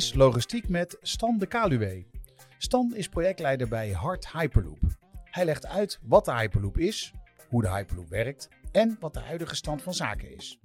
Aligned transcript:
Is 0.00 0.14
Logistiek 0.14 0.68
met 0.68 0.96
Stan 1.00 1.38
de 1.38 1.46
Kaluwe. 1.46 2.04
Stan 2.58 2.94
is 2.94 3.08
projectleider 3.08 3.68
bij 3.68 3.90
Hard 3.90 4.32
Hyperloop. 4.32 4.78
Hij 5.24 5.44
legt 5.44 5.66
uit 5.66 5.98
wat 6.02 6.24
de 6.24 6.32
Hyperloop 6.32 6.78
is, 6.78 7.12
hoe 7.48 7.62
de 7.62 7.70
Hyperloop 7.70 8.08
werkt 8.08 8.48
en 8.72 8.96
wat 9.00 9.14
de 9.14 9.20
huidige 9.20 9.54
stand 9.54 9.82
van 9.82 9.94
zaken 9.94 10.36
is. 10.36 10.58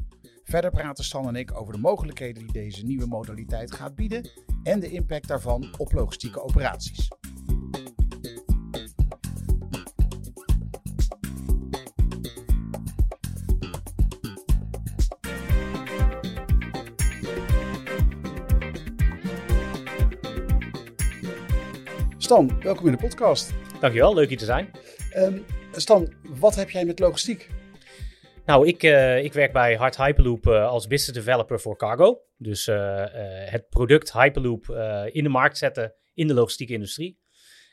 Verder 0.43 0.71
praten 0.71 1.03
Stan 1.03 1.27
en 1.27 1.35
ik 1.35 1.59
over 1.59 1.73
de 1.73 1.79
mogelijkheden 1.79 2.43
die 2.43 2.51
deze 2.51 2.85
nieuwe 2.85 3.07
modaliteit 3.07 3.73
gaat 3.73 3.95
bieden 3.95 4.29
en 4.63 4.79
de 4.79 4.91
impact 4.91 5.27
daarvan 5.27 5.73
op 5.77 5.91
logistieke 5.91 6.41
operaties. 6.41 7.07
Stan, 22.25 22.61
welkom 22.61 22.85
in 22.85 22.91
de 22.91 22.97
podcast. 22.97 23.53
Dankjewel, 23.79 24.13
leuk 24.13 24.29
hier 24.29 24.37
te 24.37 24.45
zijn. 24.45 24.71
Um, 25.17 25.45
Stan, 25.71 26.13
wat 26.39 26.55
heb 26.55 26.69
jij 26.69 26.85
met 26.85 26.99
logistiek? 26.99 27.49
Nou, 28.45 28.67
ik, 28.67 28.83
uh, 28.83 29.23
ik 29.23 29.33
werk 29.33 29.51
bij 29.53 29.75
Hard 29.75 29.97
Hyperloop 29.97 30.45
uh, 30.45 30.67
als 30.67 30.87
business 30.87 31.25
developer 31.25 31.59
voor 31.59 31.77
cargo. 31.77 32.21
Dus 32.37 32.67
uh, 32.67 33.03
het 33.45 33.69
product 33.69 34.13
Hyperloop 34.13 34.65
in 35.11 35.23
de 35.23 35.29
markt 35.29 35.57
zetten 35.57 35.95
in 36.13 36.27
de 36.27 36.33
logistieke 36.33 36.73
industrie. 36.73 37.19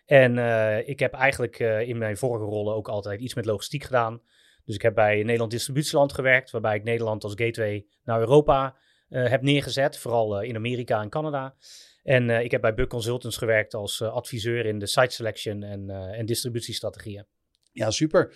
En 0.07 0.39
ik 0.87 0.99
heb 0.99 1.13
eigenlijk 1.13 1.59
in 1.59 1.99
mijn 1.99 2.17
vorige 2.17 2.45
rollen 2.45 2.75
ook 2.75 2.89
altijd 2.89 3.21
iets 3.21 3.35
met 3.35 3.45
logistiek 3.45 3.85
gedaan. 3.85 4.21
Dus 4.65 4.75
ik 4.75 4.83
heb 4.83 4.95
bij 4.95 5.23
Nederland 5.23 5.51
Distributieland 5.51 6.13
gewerkt, 6.13 6.51
waarbij 6.51 6.77
ik 6.77 6.85
Nederland 6.85 7.25
als 7.25 7.35
gateway 7.37 7.87
naar 8.05 8.21
Europa 8.21 8.77
heb 9.09 9.43
neergezet. 9.43 9.99
Vooral 9.99 10.41
in 10.41 10.57
Amerika 10.57 11.01
en 11.01 11.09
Canada. 11.09 11.55
En 12.03 12.29
uh, 12.29 12.43
ik 12.43 12.51
heb 12.51 12.61
bij 12.61 12.75
Buck 12.75 12.89
Consultants 12.89 13.37
gewerkt 13.37 13.75
als 13.75 14.01
uh, 14.01 14.13
adviseur 14.13 14.67
in 14.67 14.79
de 14.79 14.87
site 14.87 15.15
selection 15.15 15.63
en, 15.63 15.89
uh, 15.89 16.19
en 16.19 16.27
distributiestrategieën. 16.27 17.27
Ja, 17.75 17.91
super. 17.91 18.35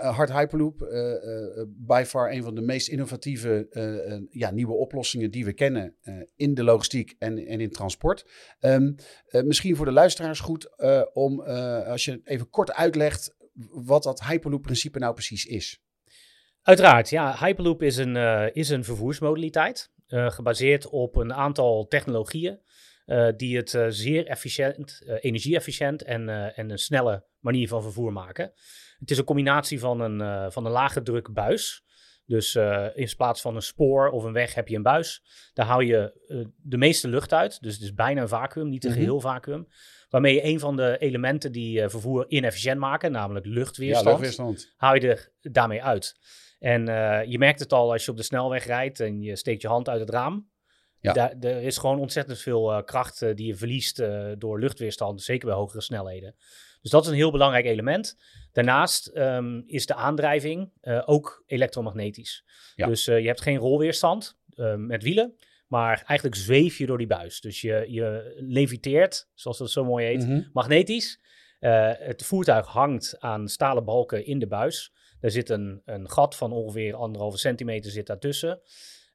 Hard 0.00 0.32
Hyperloop, 0.32 0.78
by 1.66 2.02
far 2.06 2.32
een 2.32 2.42
van 2.42 2.54
de 2.54 2.60
meest 2.60 2.88
innovatieve 2.88 3.68
ja, 4.30 4.50
nieuwe 4.50 4.72
oplossingen 4.72 5.30
die 5.30 5.44
we 5.44 5.52
kennen 5.52 5.96
in 6.36 6.54
de 6.54 6.64
logistiek 6.64 7.14
en, 7.18 7.38
en 7.46 7.60
in 7.60 7.70
transport. 7.70 8.26
Um, 8.60 8.94
misschien 9.30 9.76
voor 9.76 9.86
de 9.86 9.92
luisteraars 9.92 10.40
goed 10.40 10.78
om, 11.12 11.40
als 11.86 12.04
je 12.04 12.20
even 12.24 12.50
kort 12.50 12.72
uitlegt, 12.72 13.36
wat 13.70 14.02
dat 14.02 14.24
Hyperloop-principe 14.24 14.98
nou 14.98 15.14
precies 15.14 15.44
is. 15.44 15.82
Uiteraard, 16.62 17.10
ja. 17.10 17.36
Hyperloop 17.38 17.82
is 17.82 17.96
een, 17.96 18.16
is 18.54 18.68
een 18.68 18.84
vervoersmodaliteit, 18.84 19.90
gebaseerd 20.06 20.88
op 20.88 21.16
een 21.16 21.32
aantal 21.32 21.86
technologieën. 21.86 22.60
Uh, 23.06 23.28
die 23.36 23.56
het 23.56 23.72
uh, 23.72 23.86
zeer 23.88 24.26
efficiënt, 24.26 25.02
uh, 25.06 25.14
energie-efficiënt 25.20 26.02
en, 26.02 26.28
en 26.54 26.70
een 26.70 26.78
snelle 26.78 27.24
manier 27.38 27.68
van 27.68 27.82
vervoer 27.82 28.12
maken. 28.12 28.52
Het 28.98 29.10
is 29.10 29.18
een 29.18 29.24
combinatie 29.24 29.78
van 29.78 30.00
een, 30.00 30.52
van 30.52 30.66
een 30.66 30.72
lage 30.72 31.02
druk 31.02 31.32
buis. 31.32 31.82
Dus 32.26 32.54
in 32.94 33.08
plaats 33.16 33.40
van 33.40 33.54
een 33.54 33.62
spoor 33.62 34.10
of 34.10 34.24
een 34.24 34.32
weg 34.32 34.54
heb 34.54 34.68
je 34.68 34.76
een 34.76 34.82
buis. 34.82 35.22
Daar 35.52 35.66
hou 35.66 35.84
je 35.84 36.12
de 36.56 36.76
meeste 36.76 37.08
lucht 37.08 37.32
uit. 37.32 37.62
Dus 37.62 37.74
het 37.74 37.82
is 37.82 37.94
bijna 37.94 38.20
een 38.20 38.28
vacuüm, 38.28 38.68
niet 38.68 38.84
een 38.84 38.90
mm 38.90 38.96
-hmm. 38.96 39.04
geheel 39.04 39.20
vacuüm. 39.20 39.66
Waarmee 40.08 40.34
je 40.34 40.44
een 40.44 40.58
van 40.58 40.76
de 40.76 40.96
elementen 40.98 41.52
die 41.52 41.88
vervoer 41.88 42.24
inefficiënt 42.28 42.78
maken, 42.78 43.12
namelijk 43.12 43.46
luchtweerstand, 43.46 44.04
ja, 44.04 44.10
luchtweerstand. 44.10 44.74
hou 44.76 45.00
je 45.00 45.08
er 45.08 45.32
daarmee 45.40 45.82
uit. 45.82 46.16
En 46.58 46.86
je 47.28 47.38
merkt 47.38 47.60
het 47.60 47.72
al 47.72 47.92
als 47.92 48.04
je 48.04 48.10
op 48.10 48.16
de 48.16 48.22
snelweg 48.22 48.66
rijdt 48.66 49.00
en 49.00 49.22
je 49.22 49.36
steekt 49.36 49.62
je 49.62 49.68
hand 49.68 49.88
uit 49.88 50.00
het 50.00 50.10
raam. 50.10 50.52
Ja. 51.04 51.12
Daar, 51.12 51.34
er 51.40 51.62
is 51.62 51.78
gewoon 51.78 51.98
ontzettend 51.98 52.38
veel 52.38 52.72
uh, 52.72 52.82
kracht 52.84 53.22
uh, 53.22 53.34
die 53.34 53.46
je 53.46 53.54
verliest 53.54 54.00
uh, 54.00 54.32
door 54.38 54.60
luchtweerstand, 54.60 55.22
zeker 55.22 55.46
bij 55.46 55.56
hogere 55.56 55.80
snelheden. 55.80 56.34
Dus 56.80 56.90
dat 56.90 57.04
is 57.04 57.10
een 57.10 57.16
heel 57.16 57.30
belangrijk 57.30 57.64
element. 57.64 58.16
Daarnaast 58.52 59.10
um, 59.14 59.62
is 59.66 59.86
de 59.86 59.94
aandrijving 59.94 60.72
ook 61.04 61.42
elektromagnetisch. 61.46 62.44
Ja. 62.74 62.86
Dus 62.86 63.04
je 63.04 63.12
hebt 63.12 63.40
geen 63.40 63.56
rolweerstand 63.56 64.38
met 64.76 65.02
wielen, 65.02 65.36
maar 65.66 66.02
eigenlijk 66.06 66.38
zweef 66.38 66.78
je 66.78 66.86
door 66.86 66.98
die 66.98 67.06
buis. 67.06 67.40
Dus 67.40 67.60
je, 67.60 67.84
je 67.88 68.36
leviteert, 68.38 69.28
zoals 69.34 69.58
dat 69.58 69.70
zo 69.70 69.84
mooi 69.84 70.06
heet, 70.06 70.22
mm 70.22 70.28
-hmm. 70.28 70.50
magnetisch. 70.52 71.20
het 71.58 72.24
voertuig 72.24 72.66
hangt 72.66 73.16
aan 73.18 73.48
stalen 73.48 73.84
balken 73.84 74.26
in 74.26 74.38
de 74.38 74.46
buis. 74.46 74.92
Er 75.20 75.30
zit 75.30 75.50
een, 75.50 75.82
een 75.84 76.10
gat 76.10 76.36
van 76.36 76.52
ongeveer 76.52 76.94
anderhalve 76.94 77.38
centimeter 77.38 77.90
zit 77.90 78.06
daartussen. 78.06 78.60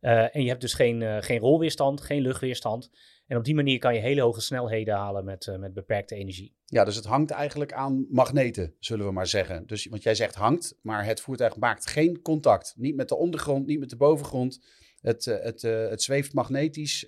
Uh, 0.02 0.36
en 0.36 0.42
je 0.42 0.48
hebt 0.48 0.62
dus 0.62 0.74
geen, 0.74 1.02
uh, 1.02 1.18
geen 1.20 1.40
rolweerstand, 1.40 2.02
geen 2.02 2.22
luchtweerstand. 2.22 2.92
En 3.28 3.38
op 3.38 3.44
die 3.44 3.56
manier 3.56 3.80
kan 3.80 3.94
je 3.94 4.00
hele 4.00 4.22
hoge 4.22 4.42
snelheden 4.42 4.96
halen 4.96 5.26
met, 5.26 5.46
uh, 5.46 5.58
met 5.58 5.74
beperkte 5.74 6.16
energie. 6.16 6.56
Ja, 6.66 6.84
dus 6.84 6.96
het 6.96 7.06
hangt 7.06 7.32
eigenlijk 7.32 7.74
aan 7.74 8.06
magneten, 8.10 8.76
zullen 8.80 9.06
we 9.06 9.12
maar 9.12 9.28
zeggen. 9.28 9.68
Dus, 9.68 9.86
want 9.86 10.04
jij 10.04 10.16
zegt 10.16 10.36
hangt, 10.36 10.78
maar 10.82 11.06
het 11.06 11.22
voertuig 11.22 11.56
maakt 11.56 11.90
geen 11.90 12.22
contact. 12.22 12.74
Niet 12.78 12.96
met 12.96 13.10
de 13.10 13.16
ondergrond, 13.16 13.66
niet 13.66 13.80
met 13.80 13.90
de 13.90 13.96
bovengrond. 13.96 14.66
Het, 15.02 15.26
het, 15.26 15.62
het 15.62 16.02
zweeft 16.02 16.34
magnetisch 16.34 17.04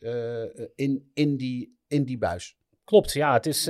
in, 0.75 1.11
in, 1.13 1.37
die, 1.37 1.77
in 1.87 2.05
die 2.05 2.17
buis. 2.17 2.57
Klopt, 2.83 3.13
ja. 3.13 3.33
Het 3.33 3.45
is, 3.45 3.67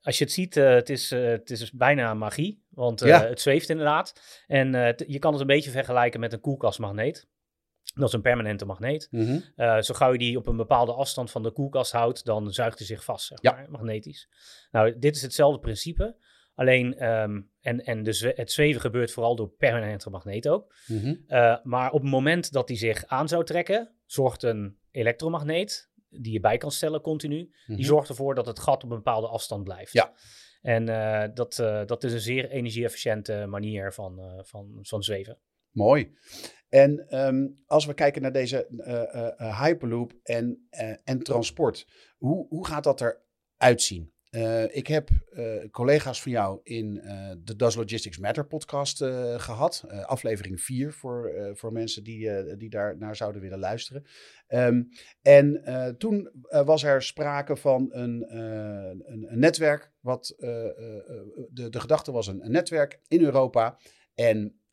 als 0.00 0.18
je 0.18 0.24
het 0.24 0.32
ziet, 0.32 0.54
het, 0.54 0.90
is, 0.90 1.10
het 1.10 1.50
is 1.50 1.72
bijna 1.72 2.14
magie. 2.14 2.64
Want 2.68 3.00
ja. 3.00 3.26
het 3.26 3.40
zweeft 3.40 3.68
inderdaad. 3.68 4.20
En 4.46 4.72
je 5.06 5.18
kan 5.18 5.32
het 5.32 5.40
een 5.40 5.46
beetje 5.46 5.70
vergelijken 5.70 6.20
met 6.20 6.32
een 6.32 6.40
koelkastmagneet. 6.40 7.26
Dat 7.94 8.08
is 8.08 8.14
een 8.14 8.20
permanente 8.20 8.64
magneet. 8.64 9.08
Mm 9.10 9.26
-hmm. 9.26 9.42
uh, 9.56 9.80
zo 9.80 9.94
gauw 9.94 10.12
je 10.12 10.18
die 10.18 10.38
op 10.38 10.46
een 10.46 10.56
bepaalde 10.56 10.92
afstand 10.92 11.30
van 11.30 11.42
de 11.42 11.50
koelkast 11.50 11.92
houdt, 11.92 12.24
dan 12.24 12.52
zuigt 12.52 12.78
hij 12.78 12.86
zich 12.86 13.04
vast, 13.04 13.26
zeg 13.26 13.38
ja. 13.42 13.52
maar, 13.52 13.70
magnetisch. 13.70 14.28
Nou, 14.70 14.98
dit 14.98 15.16
is 15.16 15.22
hetzelfde 15.22 15.60
principe. 15.60 16.16
Alleen, 16.54 17.08
um, 17.08 17.50
en, 17.60 17.84
en 17.84 18.02
de 18.02 18.32
het 18.34 18.52
zweven 18.52 18.80
gebeurt 18.80 19.12
vooral 19.12 19.36
door 19.36 19.48
permanente 19.48 20.10
magneet 20.10 20.48
ook. 20.48 20.74
Mm 20.86 20.98
-hmm. 20.98 21.24
uh, 21.28 21.56
maar 21.62 21.90
op 21.90 22.00
het 22.00 22.10
moment 22.10 22.52
dat 22.52 22.66
die 22.66 22.76
zich 22.76 23.06
aan 23.06 23.28
zou 23.28 23.44
trekken, 23.44 23.94
zorgt 24.06 24.42
een 24.42 24.78
elektromagneet, 24.90 25.90
die 26.08 26.32
je 26.32 26.40
bij 26.40 26.56
kan 26.56 26.70
stellen 26.70 27.00
continu, 27.00 27.38
mm 27.40 27.50
-hmm. 27.64 27.76
die 27.76 27.84
zorgt 27.84 28.08
ervoor 28.08 28.34
dat 28.34 28.46
het 28.46 28.58
gat 28.58 28.84
op 28.84 28.90
een 28.90 28.96
bepaalde 28.96 29.28
afstand 29.28 29.64
blijft. 29.64 29.92
Ja. 29.92 30.12
En 30.62 30.88
uh, 30.88 31.24
dat, 31.34 31.56
dat 31.86 32.04
is 32.04 32.12
een 32.12 32.20
zeer 32.20 32.50
energie-efficiënte 32.50 33.46
manier 33.48 33.92
van, 33.92 34.42
van, 34.44 34.78
van 34.82 35.02
zweven. 35.02 35.38
Mooi. 35.74 36.14
En 36.68 37.18
um, 37.26 37.54
als 37.66 37.86
we 37.86 37.94
kijken 37.94 38.22
naar 38.22 38.32
deze 38.32 38.66
uh, 38.70 38.86
uh, 39.40 39.60
Hyperloop 39.62 40.12
en, 40.22 40.66
en 41.04 41.22
transport, 41.22 41.86
hoe, 42.18 42.46
hoe 42.48 42.66
gaat 42.66 42.84
dat 42.84 43.00
eruit 43.00 43.82
zien? 43.82 44.12
ik 44.70 44.86
heb 44.86 45.08
collega's 45.70 46.22
van 46.22 46.32
jou 46.32 46.60
in 46.62 46.94
de 47.44 47.56
Does 47.56 47.74
Logistics 47.74 48.18
Matter 48.18 48.46
podcast 48.46 48.98
gehad. 49.36 49.84
aflevering 50.06 50.60
4 50.60 50.92
voor, 50.92 51.50
voor 51.54 51.72
mensen 51.72 52.04
die, 52.04 52.56
die 52.56 52.70
daar 52.70 52.98
naar 52.98 53.16
zouden 53.16 53.42
willen 53.42 53.58
luisteren. 53.58 54.04
Um, 54.48 54.88
en 55.22 55.62
toen 55.98 56.30
was 56.48 56.82
er 56.82 57.02
sprake 57.02 57.56
van 57.56 57.88
een, 57.90 58.36
een, 58.36 59.32
een 59.32 59.38
netwerk. 59.38 59.92
Wat, 60.00 60.34
de, 60.38 61.68
de 61.70 61.80
gedachte 61.80 62.12
was 62.12 62.26
een 62.26 62.42
netwerk 62.44 63.00
in 63.08 63.22
Europa. 63.22 63.78
En 64.14 64.63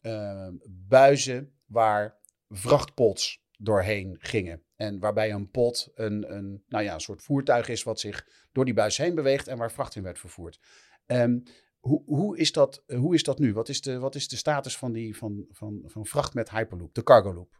buizen 0.87 1.53
waar 1.65 2.19
vrachtpots 2.49 3.43
doorheen 3.57 4.17
gingen. 4.19 4.63
En 4.75 4.99
waarbij 4.99 5.31
een 5.31 5.49
pot 5.49 5.91
een, 5.95 6.35
een, 6.35 6.63
nou 6.67 6.83
ja, 6.83 6.93
een 6.93 6.99
soort 6.99 7.21
voertuig 7.21 7.67
is 7.67 7.83
wat 7.83 7.99
zich 7.99 8.27
door 8.51 8.65
die 8.65 8.73
buis 8.73 8.97
heen 8.97 9.15
beweegt 9.15 9.47
en 9.47 9.57
waar 9.57 9.71
vracht 9.71 9.95
in 9.95 10.03
werd 10.03 10.19
vervoerd. 10.19 10.59
Um, 11.05 11.43
hoe, 11.79 12.03
hoe, 12.05 12.37
is 12.37 12.51
dat, 12.51 12.83
hoe 12.87 13.13
is 13.13 13.23
dat 13.23 13.39
nu? 13.39 13.53
Wat 13.53 13.69
is 13.69 13.81
de, 13.81 13.99
wat 13.99 14.15
is 14.15 14.27
de 14.27 14.35
status 14.35 14.77
van, 14.77 14.91
die, 14.91 15.17
van, 15.17 15.45
van, 15.49 15.81
van 15.85 16.05
vracht 16.05 16.33
met 16.33 16.49
Hyperloop, 16.49 16.93
de 16.93 17.03
cargo 17.03 17.33
loop? 17.33 17.59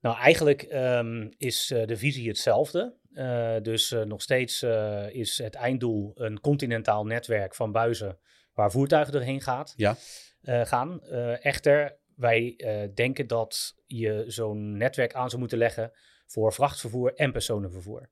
Nou, 0.00 0.16
eigenlijk 0.16 0.62
um, 0.72 1.32
is 1.36 1.70
uh, 1.70 1.86
de 1.86 1.96
visie 1.96 2.28
hetzelfde. 2.28 2.98
Uh, 3.12 3.56
dus 3.62 3.90
uh, 3.90 4.02
nog 4.02 4.22
steeds 4.22 4.62
is 5.08 5.38
het 5.38 5.54
einddoel 5.54 6.12
een 6.14 6.40
continentaal 6.40 7.04
netwerk 7.04 7.54
van 7.54 7.72
buizen 7.72 8.18
waar 8.52 8.70
voertuigen 8.70 9.12
doorheen 9.12 9.40
gaat, 9.40 9.72
ja. 9.76 9.96
Gaan. 10.42 11.02
echter 11.40 11.98
wij 12.14 12.54
uh, 12.56 12.94
denken 12.94 13.26
dat 13.26 13.74
je 13.86 14.24
zo'n 14.26 14.76
netwerk 14.76 15.14
aan 15.14 15.28
zou 15.28 15.40
moeten 15.40 15.58
leggen 15.58 15.92
voor 16.26 16.52
vrachtvervoer 16.52 17.14
en 17.14 17.32
personenvervoer. 17.32 18.10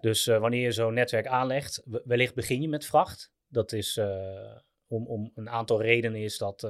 Dus 0.00 0.26
wanneer 0.26 0.62
je 0.62 0.72
zo'n 0.72 0.94
netwerk 0.94 1.26
aanlegt, 1.26 1.82
wellicht 2.04 2.34
begin 2.34 2.62
je 2.62 2.68
met 2.68 2.86
vracht. 2.86 3.32
Dat 3.46 3.72
is 3.72 3.98
om, 4.86 5.06
om 5.06 5.30
een 5.34 5.48
aantal 5.48 5.82
redenen 5.82 6.20
is 6.20 6.38
dat 6.38 6.64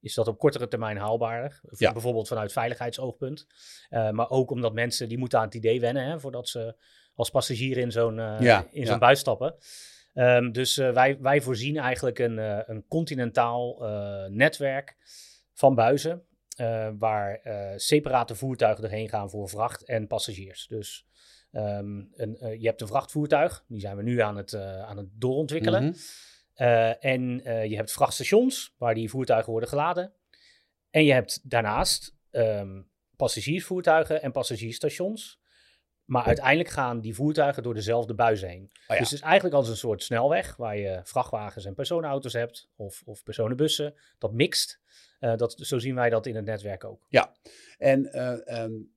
is 0.00 0.14
dat 0.14 0.28
op 0.28 0.38
kortere 0.38 0.68
termijn 0.68 0.96
haalbaarder. 0.96 1.60
Bijvoorbeeld 1.92 2.28
vanuit 2.28 2.52
veiligheidsoogpunt. 2.52 3.46
Uh, 3.90 4.10
maar 4.10 4.30
ook 4.30 4.50
omdat 4.50 4.72
mensen 4.72 5.08
die 5.08 5.18
moeten 5.18 5.38
aan 5.38 5.44
het 5.44 5.54
idee 5.54 5.80
wennen 5.80 6.04
hè, 6.04 6.20
voordat 6.20 6.48
ze 6.48 6.82
als 7.14 7.30
passagier 7.30 7.76
in 7.76 7.92
zo'n 7.92 8.18
uh, 8.18 8.60
in 8.70 8.86
zo'n 8.86 8.98
buis 8.98 9.20
stappen. 9.20 9.56
Um, 10.18 10.52
dus 10.52 10.78
uh, 10.78 10.92
wij, 10.92 11.18
wij 11.20 11.40
voorzien 11.40 11.76
eigenlijk 11.76 12.18
een, 12.18 12.38
een 12.70 12.84
continentaal 12.88 13.78
netwerk 14.30 14.96
van 15.52 15.74
buizen. 15.74 16.22
waar 16.98 17.40
separate 17.76 18.34
voertuigen 18.34 18.84
erheen 18.84 19.08
gaan 19.08 19.30
voor 19.30 19.48
vracht 19.48 19.84
en 19.84 20.06
passagiers. 20.06 20.66
Dus 20.66 21.06
um, 21.52 22.12
een, 22.14 22.60
je 22.60 22.66
hebt 22.66 22.80
een 22.80 22.86
vrachtvoertuig, 22.86 23.64
die 23.68 23.80
zijn 23.80 23.96
we 23.96 24.02
nu 24.02 24.20
aan 24.20 24.36
het, 24.36 24.54
aan 24.54 24.96
het 24.96 25.08
doorontwikkelen. 25.12 25.84
Mm 25.84 25.94
uh, 26.58 27.04
en 27.04 27.40
je 27.68 27.76
hebt 27.76 27.92
vrachtstations 27.92 28.74
waar 28.78 28.94
die 28.94 29.10
voertuigen 29.10 29.50
worden 29.50 29.68
geladen. 29.68 30.12
En 30.90 31.04
je 31.04 31.12
hebt 31.12 31.40
daarnaast 31.50 32.16
um, 32.30 32.90
passagiersvoertuigen 33.16 34.22
en 34.22 34.32
passagiersstations. 34.32 35.37
Maar 36.08 36.24
uiteindelijk 36.24 36.68
gaan 36.68 37.00
die 37.00 37.14
voertuigen 37.14 37.62
door 37.62 37.74
dezelfde 37.74 38.14
buis 38.14 38.40
heen. 38.40 38.62
Oh 38.62 38.78
ja. 38.86 38.98
Dus 38.98 39.10
het 39.10 39.18
is 39.18 39.20
eigenlijk 39.20 39.54
als 39.54 39.68
een 39.68 39.76
soort 39.76 40.02
snelweg 40.02 40.56
waar 40.56 40.76
je 40.76 41.00
vrachtwagens 41.04 41.64
en 41.64 41.74
personenauto's 41.74 42.32
hebt 42.32 42.68
of, 42.76 43.02
of 43.04 43.22
personenbussen. 43.22 43.94
Dat 44.18 44.32
mixt. 44.32 44.80
Uh, 45.20 45.36
dat, 45.36 45.54
zo 45.58 45.78
zien 45.78 45.94
wij 45.94 46.10
dat 46.10 46.26
in 46.26 46.36
het 46.36 46.44
netwerk 46.44 46.84
ook. 46.84 47.06
Ja, 47.08 47.32
en 47.78 48.10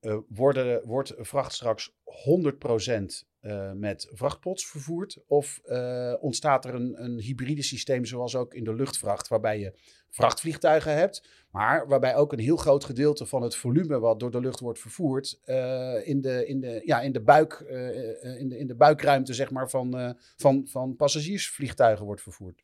uh, 0.01 0.17
worden, 0.27 0.87
wordt 0.87 1.13
vracht 1.17 1.53
straks 1.53 1.91
100% 1.91 3.30
uh, 3.41 3.71
met 3.71 4.07
vrachtpots 4.11 4.67
vervoerd? 4.67 5.23
Of 5.27 5.61
uh, 5.65 6.13
ontstaat 6.19 6.65
er 6.65 6.73
een, 6.73 7.03
een 7.03 7.19
hybride 7.19 7.61
systeem 7.61 8.05
zoals 8.05 8.35
ook 8.35 8.53
in 8.53 8.63
de 8.63 8.73
luchtvracht, 8.73 9.27
waarbij 9.27 9.59
je 9.59 9.73
vrachtvliegtuigen 10.09 10.95
hebt, 10.95 11.27
maar 11.51 11.87
waarbij 11.87 12.15
ook 12.15 12.33
een 12.33 12.39
heel 12.39 12.57
groot 12.57 12.83
gedeelte 12.83 13.25
van 13.25 13.41
het 13.41 13.55
volume 13.55 13.99
wat 13.99 14.19
door 14.19 14.31
de 14.31 14.39
lucht 14.39 14.59
wordt 14.59 14.79
vervoerd 14.79 15.39
uh, 15.45 16.07
in, 16.07 16.21
de, 16.21 16.47
in, 16.47 16.59
de, 16.59 16.81
ja, 16.85 17.01
in, 17.01 17.11
de 17.11 17.21
buik, 17.21 17.59
in, 18.39 18.49
de, 18.49 18.57
in 18.57 18.67
de 18.67 18.75
buikruimte 18.75 19.33
zeg 19.33 19.51
maar, 19.51 19.69
van, 19.69 20.15
van, 20.35 20.67
van 20.67 20.95
passagiersvliegtuigen 20.95 22.05
wordt 22.05 22.21
vervoerd? 22.21 22.63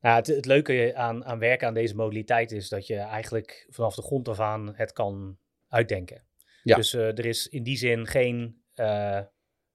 Nou, 0.00 0.16
het, 0.16 0.26
het 0.26 0.46
leuke 0.46 0.94
aan, 0.94 1.24
aan 1.24 1.38
werken 1.38 1.68
aan 1.68 1.74
deze 1.74 1.94
modaliteit 1.94 2.52
is 2.52 2.68
dat 2.68 2.86
je 2.86 2.96
eigenlijk 2.96 3.66
vanaf 3.70 3.94
de 3.94 4.02
grond 4.02 4.28
af 4.28 4.40
aan 4.40 4.74
het 4.74 4.92
kan 4.92 5.38
uitdenken. 5.68 6.22
Ja. 6.62 6.76
Dus 6.76 6.92
er 6.92 7.26
is 7.26 7.48
in 7.48 7.62
die 7.62 7.76
zin 7.76 8.06
geen 8.06 8.62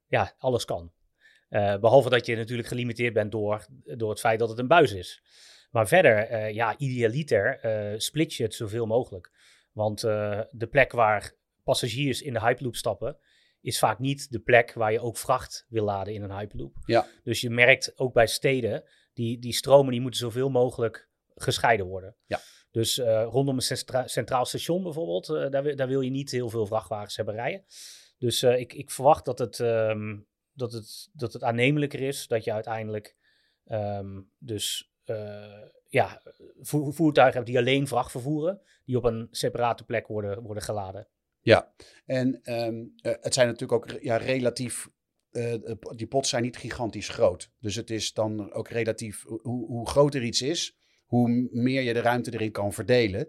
ja, 0.08 0.36
alles 0.38 0.66
kan. 0.66 0.94
Uh, 1.50 1.78
behalve 1.78 2.10
dat 2.10 2.26
je 2.26 2.36
natuurlijk 2.36 2.68
gelimiteerd 2.68 3.14
bent 3.14 3.32
door, 3.32 3.66
door 3.84 4.10
het 4.10 4.20
feit 4.20 4.40
dat 4.40 4.50
het 4.50 4.60
een 4.60 4.68
buis 4.68 4.92
is. 4.92 5.24
Maar 5.72 5.88
verder, 5.88 6.32
uh, 6.32 6.54
ja, 6.54 6.78
idealiter 6.78 7.66
uh, 7.66 8.00
split 8.00 8.34
je 8.34 8.44
het 8.44 8.54
zoveel 8.54 8.86
mogelijk. 8.86 9.32
Want 9.72 10.02
de 10.02 10.68
plek 10.70 10.92
waar 10.92 11.34
passagiers 11.64 12.22
in 12.22 12.34
de 12.34 12.40
Hyperloop 12.40 12.76
stappen, 12.76 13.18
is 13.62 13.80
vaak 13.80 14.00
niet 14.00 14.32
de 14.32 14.40
plek 14.40 14.74
waar 14.74 14.92
je 14.92 15.00
ook 15.00 15.18
vracht 15.18 15.66
wil 15.70 15.84
laden 15.84 16.14
in 16.14 16.22
een 16.22 16.38
Hyperloop. 16.38 16.76
Ja. 16.86 17.08
Dus 17.24 17.42
je 17.42 17.50
merkt 17.50 18.00
ook 18.00 18.14
bij 18.14 18.28
steden, 18.28 18.84
die, 19.14 19.40
die 19.40 19.54
stromen 19.54 19.92
die 19.92 20.02
moeten 20.02 20.20
zoveel 20.20 20.50
mogelijk 20.50 21.10
gescheiden 21.36 21.86
worden. 21.86 22.16
Ja. 22.26 22.40
Dus 22.72 22.98
rondom 23.26 23.58
een 23.58 24.10
centraal 24.10 24.46
station 24.46 24.84
bijvoorbeeld, 24.84 25.28
daar, 25.52 25.76
daar 25.76 25.88
wil 25.88 26.02
je 26.02 26.10
niet 26.10 26.32
heel 26.32 26.50
veel 26.50 26.66
vrachtwagens 26.66 27.16
hebben 27.16 27.36
rijden. 27.36 27.66
Dus 28.26 28.44
uh, 28.44 28.60
ik, 28.60 28.74
ik 28.74 28.92
verwacht 28.92 29.26
dat 29.26 29.40
het, 29.40 29.60
um, 29.60 30.28
dat, 30.52 30.72
het, 30.72 31.10
dat 31.14 31.34
het 31.34 31.44
aannemelijker 31.44 32.02
is 32.02 32.28
dat 32.28 32.44
je 32.44 32.52
uiteindelijk 32.52 33.16
um, 33.66 34.32
dus 34.38 34.94
uh, 35.06 35.62
ja, 35.88 36.22
vo 36.62 36.92
voertuigen 36.92 37.36
hebt 37.36 37.48
die 37.48 37.58
alleen 37.58 37.88
vracht 37.88 38.12
vervoeren, 38.12 38.62
die 38.86 38.98
op 38.98 39.04
een 39.04 39.28
separate 39.32 39.84
plek 39.84 40.08
worden, 40.08 40.42
worden 40.42 40.64
geladen. 40.64 41.08
Ja, 41.40 41.74
en 42.06 42.54
um, 42.54 42.94
uh, 43.02 43.14
het 43.22 43.34
zijn 43.34 43.48
natuurlijk 43.48 43.84
ook 43.84 44.02
ja, 44.02 44.18
relatief 44.18 44.90
die 45.96 46.08
pots 46.08 46.30
zijn 46.30 46.44
niet 46.44 46.58
gigantisch 46.58 47.10
groot. 47.10 47.52
Dus 47.60 47.76
het 47.76 47.90
is 47.90 48.14
dan 48.14 48.52
ook 48.52 48.68
relatief, 48.68 49.24
hoe, 49.24 49.66
hoe 49.66 49.88
groter 49.88 50.24
iets 50.24 50.42
is, 50.42 50.78
hoe 51.06 51.50
meer 51.52 51.82
je 51.82 51.94
de 51.94 52.02
ruimte 52.02 52.34
erin 52.34 52.52
kan 52.52 52.74
verdelen. 52.74 53.28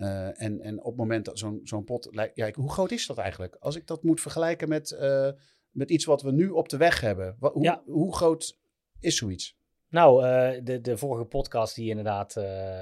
Uh, 0.00 0.42
en, 0.42 0.60
en 0.60 0.78
op 0.78 0.86
het 0.86 0.96
moment 0.96 1.24
dat 1.24 1.38
zo'n 1.38 1.60
zo'n 1.64 1.84
pot. 1.84 2.08
Ja, 2.34 2.50
hoe 2.52 2.72
groot 2.72 2.90
is 2.90 3.06
dat 3.06 3.18
eigenlijk? 3.18 3.56
Als 3.58 3.76
ik 3.76 3.86
dat 3.86 4.02
moet 4.02 4.20
vergelijken 4.20 4.68
met, 4.68 4.90
uh, 5.00 5.30
met 5.70 5.90
iets 5.90 6.04
wat 6.04 6.22
we 6.22 6.32
nu 6.32 6.48
op 6.48 6.68
de 6.68 6.76
weg 6.76 7.00
hebben. 7.00 7.36
Wat, 7.38 7.52
hoe, 7.52 7.62
ja. 7.62 7.82
hoe 7.86 8.14
groot 8.14 8.58
is 9.00 9.16
zoiets? 9.16 9.58
Nou, 9.88 10.24
uh, 10.24 10.60
de, 10.64 10.80
de 10.80 10.96
vorige 10.96 11.24
podcast 11.24 11.74
die 11.74 11.84
je 11.84 11.90
inderdaad 11.90 12.34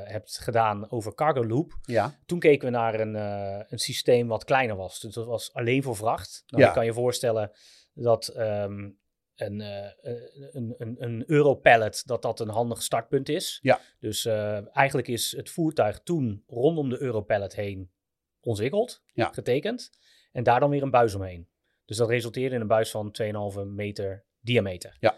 hebt 0.04 0.38
gedaan 0.38 0.90
over 0.90 1.14
Cargo 1.14 1.46
Loop. 1.46 1.78
Ja. 1.82 2.18
Toen 2.26 2.38
keken 2.38 2.64
we 2.64 2.76
naar 2.76 3.00
een, 3.00 3.14
een 3.72 3.78
systeem 3.78 4.28
wat 4.28 4.44
kleiner 4.44 4.76
was. 4.76 5.00
Dus 5.00 5.14
dat 5.14 5.26
was 5.26 5.52
alleen 5.52 5.82
voor 5.82 5.96
vracht. 5.96 6.42
Nou, 6.46 6.62
ja. 6.62 6.68
Je 6.68 6.74
kan 6.74 6.84
je 6.84 6.92
voorstellen 6.92 7.50
dat 7.94 8.34
um, 8.36 8.98
een, 9.40 9.60
uh, 9.60 10.12
een, 10.52 10.74
een, 10.78 10.96
een 10.98 11.24
Europallet, 11.26 12.02
dat 12.06 12.22
dat 12.22 12.40
een 12.40 12.48
handig 12.48 12.82
startpunt 12.82 13.28
is. 13.28 13.58
Ja. 13.62 13.80
Dus 13.98 14.24
uh, 14.24 14.76
eigenlijk 14.76 15.08
is 15.08 15.36
het 15.36 15.50
voertuig 15.50 16.00
toen 16.00 16.44
rondom 16.46 16.88
de 16.88 17.00
Europallet 17.00 17.54
heen 17.54 17.90
ontwikkeld, 18.40 19.02
ja. 19.12 19.30
getekend. 19.32 19.90
En 20.32 20.42
daar 20.42 20.60
dan 20.60 20.70
weer 20.70 20.82
een 20.82 20.90
buis 20.90 21.14
omheen. 21.14 21.48
Dus 21.84 21.96
dat 21.96 22.08
resulteerde 22.08 22.54
in 22.54 22.60
een 22.60 22.66
buis 22.66 22.90
van 22.90 23.14
2,5 23.22 23.60
meter 23.66 24.24
diameter. 24.40 24.96
Ja. 25.00 25.16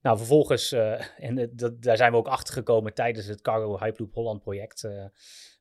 Nou, 0.00 0.16
vervolgens, 0.16 0.72
uh, 0.72 1.00
en 1.28 1.50
dat, 1.52 1.82
daar 1.82 1.96
zijn 1.96 2.10
we 2.10 2.16
ook 2.18 2.28
achter 2.28 2.54
gekomen 2.54 2.94
tijdens 2.94 3.26
het 3.26 3.40
Cargo 3.40 3.78
Hyperloop 3.78 4.14
Holland 4.14 4.42
project, 4.42 4.88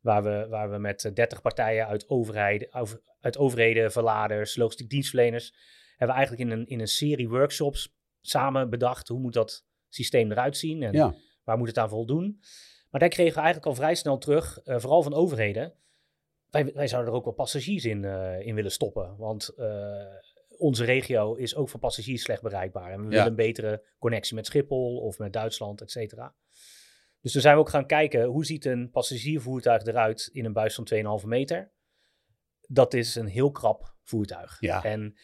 waar, 0.02 0.24
we, 0.24 0.48
waar 0.50 0.72
we 0.72 0.78
met 0.78 1.12
30 1.14 1.42
partijen 1.42 1.88
uit, 1.88 2.10
overheid, 2.10 2.74
over, 2.74 3.02
uit 3.20 3.38
overheden, 3.38 3.92
verladers, 3.92 4.56
logistiek 4.56 4.90
dienstverleners, 4.90 5.54
hebben 5.90 6.08
we 6.08 6.22
eigenlijk 6.22 6.52
in 6.52 6.60
een, 6.60 6.68
in 6.68 6.80
een 6.80 6.88
serie 6.88 7.30
workshops 7.30 7.94
samen 8.22 8.70
bedacht 8.70 9.08
hoe 9.08 9.20
moet 9.20 9.34
dat 9.34 9.66
systeem 9.90 10.32
eruit 10.32 10.58
zien 10.58 10.84
en 10.84 11.16
waar 11.44 11.58
moet 11.58 11.68
het 11.68 11.78
aan 11.78 11.90
voldoen. 11.90 12.40
Maar 12.90 13.00
daar 13.00 13.10
kregen 13.10 13.34
we 13.34 13.40
eigenlijk 13.40 13.66
al 13.66 13.76
vrij 13.76 13.96
snel 13.96 14.18
terug, 14.18 14.60
uh, 14.66 14.80
vooral 14.80 15.04
van 15.04 15.14
overheden. 15.14 15.74
Wij, 16.50 16.74
wij, 16.74 16.88
zouden 16.88 17.12
er 17.12 17.18
ook 17.18 17.26
wel 17.26 17.34
passagiers 17.34 17.86
in, 17.86 18.04
uh, 18.04 18.46
in 18.46 18.56
willen 18.56 18.72
stoppen. 18.72 19.18
Want 19.18 19.54
uh, 19.58 20.04
onze 20.58 20.84
regio 20.84 21.34
is 21.34 21.56
ook 21.56 21.70
voor 21.70 21.80
passagiers 21.80 22.22
slecht 22.22 22.42
bereikbaar. 22.42 22.92
En 22.92 23.02
we 23.02 23.08
willen 23.08 23.26
een 23.26 23.36
betere 23.36 23.84
connectie 24.00 24.36
met 24.36 24.46
Schiphol 24.46 24.98
of 24.98 25.18
met 25.18 25.34
Duitsland, 25.34 25.82
et 25.82 25.92
cetera. 25.92 26.36
Dus 27.22 27.32
toen 27.32 27.42
zijn 27.42 27.56
we 27.56 27.62
ook 27.62 27.70
gaan 27.70 27.86
kijken, 27.86 28.24
hoe 28.24 28.46
ziet 28.46 28.66
een 28.66 28.90
passagiervoertuig 28.90 29.86
eruit 29.86 30.30
in 30.32 30.46
een 30.46 30.54
buis 30.54 30.76
van 30.76 31.20
2,5 31.22 31.28
meter? 31.28 31.72
Dat 32.68 32.94
is 32.94 33.16
een 33.16 33.28
heel 33.28 33.52
krap 33.52 33.96
voertuig. 34.04 34.58
Ja. 34.60 34.84
En 34.84 35.16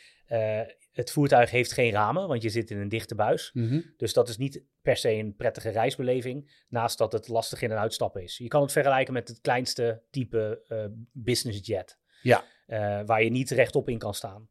het 0.98 1.12
voertuig 1.12 1.52
heeft 1.52 1.72
geen 1.72 1.92
ramen, 1.92 2.28
want 2.28 2.42
je 2.42 2.50
zit 2.50 2.72
in 2.72 2.78
een 2.78 2.90
dichte 2.90 3.16
buis. 3.16 3.50
Mhm. 3.54 3.82
Dus 3.98 4.14
dat 4.14 4.30
is 4.30 4.38
niet 4.38 4.64
per 4.82 4.98
se 4.98 5.12
een 5.12 5.36
prettige 5.36 5.70
reisbeleving. 5.70 6.64
Naast 6.68 6.98
dat 6.98 7.12
het 7.12 7.28
lastig 7.28 7.62
in 7.62 7.72
en 7.72 7.78
uitstappen 7.78 8.24
is. 8.24 8.38
Je 8.38 8.48
kan 8.48 8.62
het 8.62 8.72
vergelijken 8.72 9.14
met 9.14 9.28
het 9.28 9.42
kleinste 9.42 10.04
type 10.10 10.64
uh, 10.70 10.86
business 11.12 11.68
jet. 11.68 12.00
Ja. 12.22 12.44
Uh, 12.68 13.02
waar 13.06 13.24
je 13.24 13.30
niet 13.30 13.50
rechtop 13.50 13.90
in 13.90 13.98
kan 13.98 14.14
staan. 14.14 14.50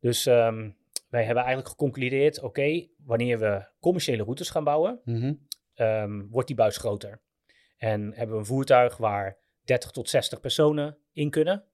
Dus 0.00 0.26
um, 0.26 0.76
wij 1.08 1.24
hebben 1.24 1.42
eigenlijk 1.42 1.68
geconcludeerd: 1.68 2.42
oké, 2.42 2.86
wanneer 3.04 3.38
we 3.38 3.68
commerciële 3.80 4.22
routes 4.22 4.50
gaan 4.50 4.64
bouwen, 4.64 5.00
mhm. 5.04 5.34
um, 5.74 6.28
wordt 6.30 6.46
die 6.46 6.56
buis 6.56 6.76
groter. 6.76 7.22
En 7.76 8.12
hebben 8.14 8.34
we 8.34 8.40
een 8.40 8.46
voertuig 8.46 8.96
waar 8.96 9.38
30 9.64 9.90
tot 9.90 10.08
60 10.08 10.40
personen 10.40 10.98
in 11.12 11.30
kunnen. 11.30 11.64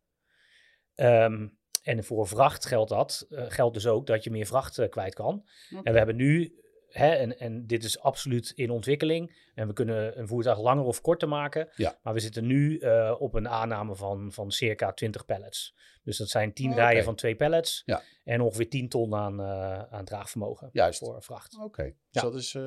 Um, 0.95 1.61
en 1.83 2.05
voor 2.05 2.29
vracht 2.29 2.67
geldt 2.67 2.91
dat, 2.91 3.27
uh, 3.29 3.45
geldt 3.49 3.75
dus 3.75 3.87
ook 3.87 4.07
dat 4.07 4.25
je 4.25 4.31
meer 4.31 4.47
vracht 4.47 4.79
uh, 4.79 4.89
kwijt 4.89 5.15
kan. 5.15 5.35
Okay. 5.71 5.83
En 5.83 5.93
we 5.93 5.99
hebben 5.99 6.17
nu, 6.17 6.55
hè, 6.89 7.09
en, 7.09 7.39
en 7.39 7.67
dit 7.67 7.85
is 7.85 8.01
absoluut 8.01 8.53
in 8.55 8.71
ontwikkeling. 8.71 9.51
En 9.55 9.67
we 9.67 9.73
kunnen 9.73 10.19
een 10.19 10.29
voertuig 10.29 10.61
langer 10.61 10.85
of 10.85 11.01
korter 11.01 11.29
maken. 11.29 11.69
Ja. 11.75 11.99
Maar 12.03 12.15
we 12.15 12.21
zitten 12.21 12.47
nu 12.47 12.79
uh, 12.79 13.15
op 13.19 13.35
een 13.35 13.49
aanname 13.49 13.97
van, 13.97 14.33
van 14.33 14.51
circa 14.51 14.93
20 14.93 15.25
pallets. 15.25 15.75
Dus 16.03 16.17
dat 16.17 16.29
zijn 16.29 16.53
10 16.53 16.67
oh, 16.67 16.73
okay. 16.73 16.85
rijen 16.85 17.05
van 17.05 17.15
twee 17.15 17.37
pallets. 17.37 17.83
Ja. 17.85 18.03
En 18.25 18.41
ongeveer 18.41 18.69
10 18.69 18.89
ton 18.89 19.15
aan, 19.15 19.43
aan 19.91 20.05
draagvermogen 20.05 20.69
Juist. 20.73 20.99
voor 20.99 21.23
vracht. 21.23 21.55
Oké, 21.55 21.65
okay. 21.65 21.87
dus 21.87 22.23
ja. 22.23 22.29
dat 22.29 22.35
is... 22.35 22.59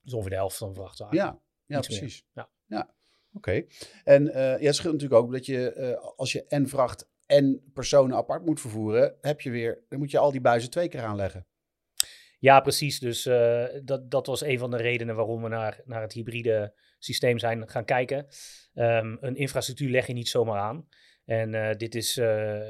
Dus 0.00 0.12
ongeveer 0.12 0.30
de 0.30 0.36
helft 0.36 0.56
van 0.56 0.68
de 0.68 0.74
vrachtwagen. 0.74 1.16
Ja, 1.16 1.40
ja 1.66 1.80
precies. 1.80 2.24
Meer. 2.32 2.46
Ja. 2.66 2.76
ja. 2.76 2.94
Oké. 3.32 3.50
Okay. 3.50 3.68
En 4.04 4.24
ja, 4.24 4.66
het 4.66 4.74
scheelt 4.74 4.92
natuurlijk 4.92 5.22
ook 5.22 5.32
dat 5.32 5.46
je 5.46 6.14
als 6.16 6.32
je 6.32 6.44
en 6.44 6.68
vracht 6.68 7.08
en 7.26 7.70
personen 7.72 8.16
apart 8.16 8.44
moet 8.44 8.60
vervoeren, 8.60 9.16
heb 9.20 9.40
je 9.40 9.50
weer, 9.50 9.84
dan 9.88 9.98
moet 9.98 10.10
je 10.10 10.18
al 10.18 10.30
die 10.30 10.40
buizen 10.40 10.70
twee 10.70 10.88
keer 10.88 11.02
aanleggen. 11.02 11.46
Ja, 12.38 12.60
precies. 12.60 12.98
Dus 12.98 13.26
uh, 13.26 13.64
dat, 13.84 14.10
dat 14.10 14.26
was 14.26 14.42
een 14.42 14.58
van 14.58 14.70
de 14.70 14.76
redenen 14.76 15.16
waarom 15.16 15.42
we 15.42 15.48
naar, 15.48 15.80
naar 15.84 16.02
het 16.02 16.12
hybride 16.12 16.74
systeem 16.98 17.38
zijn 17.38 17.68
gaan 17.68 17.84
kijken. 17.84 18.26
Um, 18.74 19.18
een 19.20 19.36
infrastructuur 19.36 19.90
leg 19.90 20.06
je 20.06 20.12
niet 20.12 20.28
zomaar 20.28 20.60
aan. 20.60 20.88
En 21.24 21.52
uh, 21.54 21.72
dit 21.72 21.94
is 21.94 22.16
uh, 22.16 22.60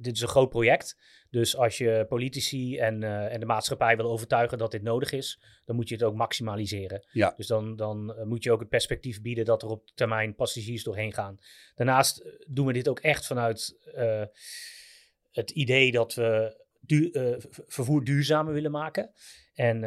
dit 0.00 0.14
is 0.14 0.20
een 0.20 0.28
groot 0.28 0.48
project. 0.48 0.96
Dus 1.30 1.56
als 1.56 1.78
je 1.78 2.04
politici 2.08 2.78
en, 2.78 3.02
uh, 3.02 3.32
en 3.32 3.40
de 3.40 3.46
maatschappij 3.46 3.96
wil 3.96 4.10
overtuigen 4.10 4.58
dat 4.58 4.70
dit 4.70 4.82
nodig 4.82 5.12
is, 5.12 5.42
dan 5.64 5.76
moet 5.76 5.88
je 5.88 5.94
het 5.94 6.04
ook 6.04 6.14
maximaliseren. 6.14 7.06
Ja. 7.12 7.34
Dus 7.36 7.46
dan, 7.46 7.76
dan 7.76 8.14
moet 8.28 8.42
je 8.42 8.52
ook 8.52 8.60
het 8.60 8.68
perspectief 8.68 9.22
bieden 9.22 9.44
dat 9.44 9.62
er 9.62 9.68
op 9.68 9.90
termijn 9.94 10.34
passagiers 10.34 10.82
doorheen 10.82 11.12
gaan. 11.12 11.38
Daarnaast 11.74 12.24
doen 12.46 12.66
we 12.66 12.72
dit 12.72 12.88
ook 12.88 13.00
echt 13.00 13.26
vanuit 13.26 13.78
het 15.30 15.50
idee 15.50 15.92
dat 15.92 16.14
we 16.14 16.64
du 16.80 17.10
vervoer 17.66 18.04
duurzamer 18.04 18.52
willen 18.52 18.70
maken. 18.70 19.12
En 19.54 19.80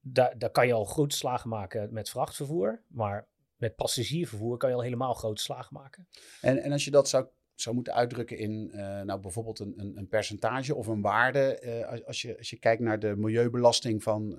daar, 0.00 0.38
daar 0.38 0.50
kan 0.50 0.66
je 0.66 0.72
al 0.72 0.84
grote 0.84 1.16
slagen 1.16 1.48
maken 1.48 1.92
met 1.92 2.10
vrachtvervoer. 2.10 2.82
Maar 2.88 3.28
met 3.58 3.76
passagiervervoer 3.76 4.56
kan 4.56 4.68
je 4.68 4.74
al 4.74 4.82
helemaal 4.82 5.14
grote 5.14 5.42
slagen 5.42 5.74
maken. 5.74 6.08
En, 6.40 6.58
en 6.58 6.72
als 6.72 6.84
je 6.84 6.90
dat 6.90 7.08
zou, 7.08 7.26
zou 7.60 7.74
moeten 7.74 7.94
uitdrukken 7.94 8.38
in 8.38 8.70
uh, 8.74 9.00
nou 9.00 9.20
bijvoorbeeld 9.20 9.58
een, 9.58 9.74
een, 9.76 9.96
een, 9.96 10.08
percentage 10.08 10.74
of 10.74 10.86
een 10.86 11.00
waarde. 11.00 11.62
Uh, 11.64 12.06
als, 12.06 12.22
je, 12.22 12.38
als 12.38 12.50
je 12.50 12.58
kijkt 12.58 12.82
naar 12.82 12.98
de 12.98 13.16
milieubelasting 13.16 14.02
van 14.02 14.30
uh, 14.30 14.36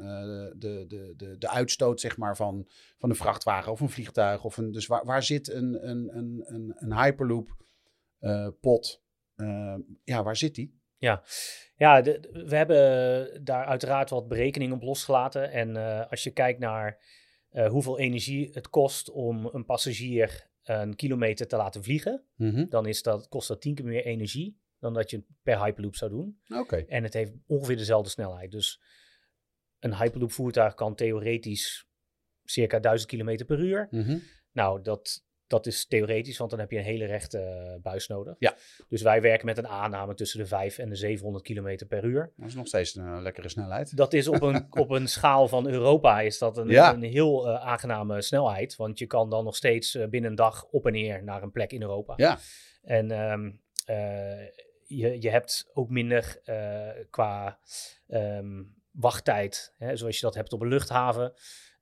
de, 0.55 0.85
de, 0.87 1.13
de, 1.17 1.37
de 1.37 1.49
uitstoot 1.49 1.99
zeg 1.99 2.17
maar, 2.17 2.35
van, 2.35 2.67
van 2.97 3.09
een 3.09 3.15
vrachtwagen 3.15 3.71
of 3.71 3.79
een 3.79 3.89
vliegtuig. 3.89 4.43
Of 4.43 4.57
een, 4.57 4.71
dus 4.71 4.87
waar, 4.87 5.05
waar 5.05 5.23
zit 5.23 5.49
een, 5.49 5.89
een, 5.89 6.17
een, 6.17 6.73
een, 6.75 6.93
Hyperloop 6.93 7.55
pot? 8.61 9.01
ja, 10.03 10.23
waar 10.23 10.35
zit 10.35 10.55
die? 10.55 10.79
Ja, 10.97 11.23
ja 11.75 12.01
we 12.31 12.55
hebben 12.55 13.45
daar 13.45 13.65
uiteraard 13.65 14.09
wat 14.09 14.27
berekeningen 14.27 14.75
op 14.75 14.81
losgelaten. 14.81 15.51
En 15.51 15.75
als 16.09 16.23
je 16.23 16.31
kijkt 16.31 16.59
naar 16.59 16.97
hoeveel 17.69 17.99
energie 17.99 18.49
het 18.51 18.69
kost 18.69 19.11
om 19.11 19.45
een 19.45 19.65
passagier 19.65 20.48
een 20.69 20.95
kilometer 20.95 21.47
te 21.47 21.55
laten 21.55 21.83
vliegen, 21.83 22.23
mhm. 22.35 22.65
dan 22.69 22.85
is 22.85 23.01
dat, 23.01 23.27
kost 23.27 23.47
dat 23.47 23.61
tien 23.61 23.75
keer 23.75 23.85
meer 23.85 24.05
energie 24.05 24.59
dan 24.79 24.93
dat 24.93 25.09
je 25.09 25.23
per 25.43 25.63
Hyperloop 25.63 25.95
zou 25.95 26.11
doen. 26.11 26.39
Oké. 26.49 26.75
En 26.75 27.03
het 27.03 27.13
heeft 27.13 27.31
ongeveer 27.47 27.77
dezelfde 27.77 28.09
snelheid. 28.09 28.51
Dus 28.51 28.81
een 29.79 29.95
Hyperloop 29.95 30.31
voertuig 30.31 30.73
kan 30.73 30.95
theoretisch 30.95 31.87
circa 32.43 32.79
1000 32.79 33.11
km 33.11 33.45
per 33.45 33.59
uur. 33.59 33.87
Mhm. 33.91 34.17
Nou, 34.51 34.81
dat, 34.81 35.25
dat 35.49 35.65
is 35.65 35.85
theoretisch, 35.85 36.37
want 36.37 36.49
dan 36.49 36.59
heb 36.59 36.71
je 36.71 36.77
een 36.77 36.83
hele 36.83 37.05
rechte 37.05 37.37
uh, 37.37 37.81
buis 37.81 38.07
nodig. 38.07 38.35
Ja. 38.39 38.55
Dus 38.87 39.01
wij 39.01 39.21
werken 39.21 39.45
met 39.45 39.57
een 39.57 39.67
aanname 39.67 40.13
tussen 40.13 40.39
de 40.39 40.45
5 40.45 40.77
en 40.77 40.89
de 40.89 40.95
700 40.95 41.43
km 41.43 41.85
per 41.87 42.03
uur. 42.03 42.31
Dat 42.35 42.47
is 42.47 42.55
nog 42.55 42.67
steeds 42.67 42.95
een 42.95 43.05
uh, 43.05 43.21
lekkere 43.21 43.49
snelheid. 43.49 43.97
Dat 43.97 44.13
is 44.13 44.27
op 44.27 44.41
een, 44.41 44.67
op 44.83 44.89
een 44.89 45.07
schaal 45.07 45.47
van 45.47 45.67
Europa 45.67 46.21
is 46.21 46.37
dat 46.37 46.57
een, 46.57 46.67
Ja. 46.67 46.93
een 46.93 47.03
heel 47.03 47.47
uh, 47.47 47.65
aangename 47.65 48.21
snelheid. 48.21 48.75
Want 48.75 48.99
je 48.99 49.05
kan 49.05 49.29
dan 49.29 49.43
nog 49.43 49.55
steeds 49.55 49.97
binnen 50.09 50.29
een 50.29 50.35
dag 50.35 50.65
op 50.65 50.85
en 50.85 50.91
neer 50.91 51.23
naar 51.23 51.43
een 51.43 51.51
plek 51.51 51.71
in 51.71 51.81
Europa. 51.81 52.13
Ja. 52.15 52.37
En 52.83 53.11
ehm, 53.11 53.51
je, 54.85 55.21
je 55.21 55.29
hebt 55.29 55.69
ook 55.73 55.89
minder 55.89 56.41
qua 57.09 57.59
ehm, 58.07 58.63
wachttijd, 58.91 59.73
hè, 59.77 59.95
zoals 59.95 60.19
je 60.19 60.25
dat 60.25 60.35
hebt 60.35 60.53
op 60.53 60.61
een 60.61 60.67
luchthaven. 60.67 61.33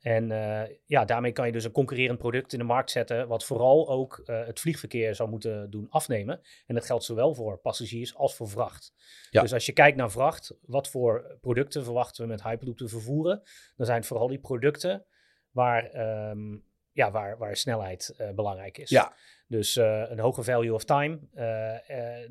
En 0.08 0.30
uh, 0.30 0.62
ja, 0.86 1.06
daarmee 1.06 1.32
kan 1.32 1.46
je 1.46 1.52
dus 1.52 1.64
een 1.64 1.72
concurrerend 1.72 2.20
product 2.20 2.54
in 2.54 2.60
de 2.60 2.66
markt 2.66 2.92
zetten, 2.92 3.28
wat 3.28 3.46
vooral 3.46 3.90
ook 3.90 4.22
uh, 4.26 4.46
het 4.46 4.60
vliegverkeer 4.60 5.16
zou 5.16 5.30
moeten 5.30 5.70
doen 5.70 5.90
afnemen. 5.90 6.42
En 6.66 6.76
dat 6.76 6.86
geldt 6.86 7.04
zowel 7.04 7.34
voor 7.34 7.58
passagiers 7.58 8.16
als 8.16 8.36
voor 8.36 8.50
vracht. 8.50 8.94
Ja. 9.30 9.42
Dus 9.42 9.54
als 9.54 9.66
je 9.66 9.72
kijkt 9.72 9.98
naar 9.98 10.12
vracht, 10.12 10.58
wat 10.62 10.90
voor 10.90 11.38
producten 11.42 11.84
verwachten 11.84 12.24
we 12.24 12.30
met 12.30 12.44
Hyperloop 12.44 12.78
te 12.78 12.88
vervoeren? 12.88 13.42
Dan 13.76 13.86
zijn 13.86 13.98
het 13.98 14.08
vooral 14.08 14.28
die 14.28 14.40
producten 14.40 15.06
waar, 15.52 15.96
um, 16.30 16.66
ja, 16.92 17.12
waar, 17.12 17.38
waar 17.38 17.56
snelheid 17.56 18.16
uh, 18.18 18.30
belangrijk 18.32 18.78
is. 18.78 18.90
Ja. 18.90 19.14
Dus 19.48 19.76
een 19.76 20.20
hoge 20.20 20.44
value 20.44 20.74
of 20.74 20.84
time. 20.84 21.20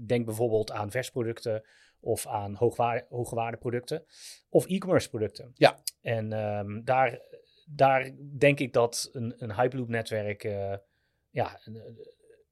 denk 0.06 0.25
bijvoorbeeld 0.25 0.73
aan 0.73 0.90
versproducten 0.90 1.62
of 2.00 2.26
aan 2.26 2.54
hoogwaarde, 2.54 3.06
hoogwaarde 3.09 3.56
producten 3.56 4.04
of 4.49 4.66
e-commerce 4.66 5.09
producten. 5.09 5.50
Ja. 5.54 5.78
En 6.02 6.33
um, 6.33 6.85
daar 6.85 7.21
daar 7.69 8.11
denk 8.39 8.61
ik 8.61 8.73
dat 8.73 9.09
een, 9.13 9.35
een 9.39 9.55
Hyperloop-netwerk 9.55 10.45
uh, 10.45 10.75
ja, 11.31 11.61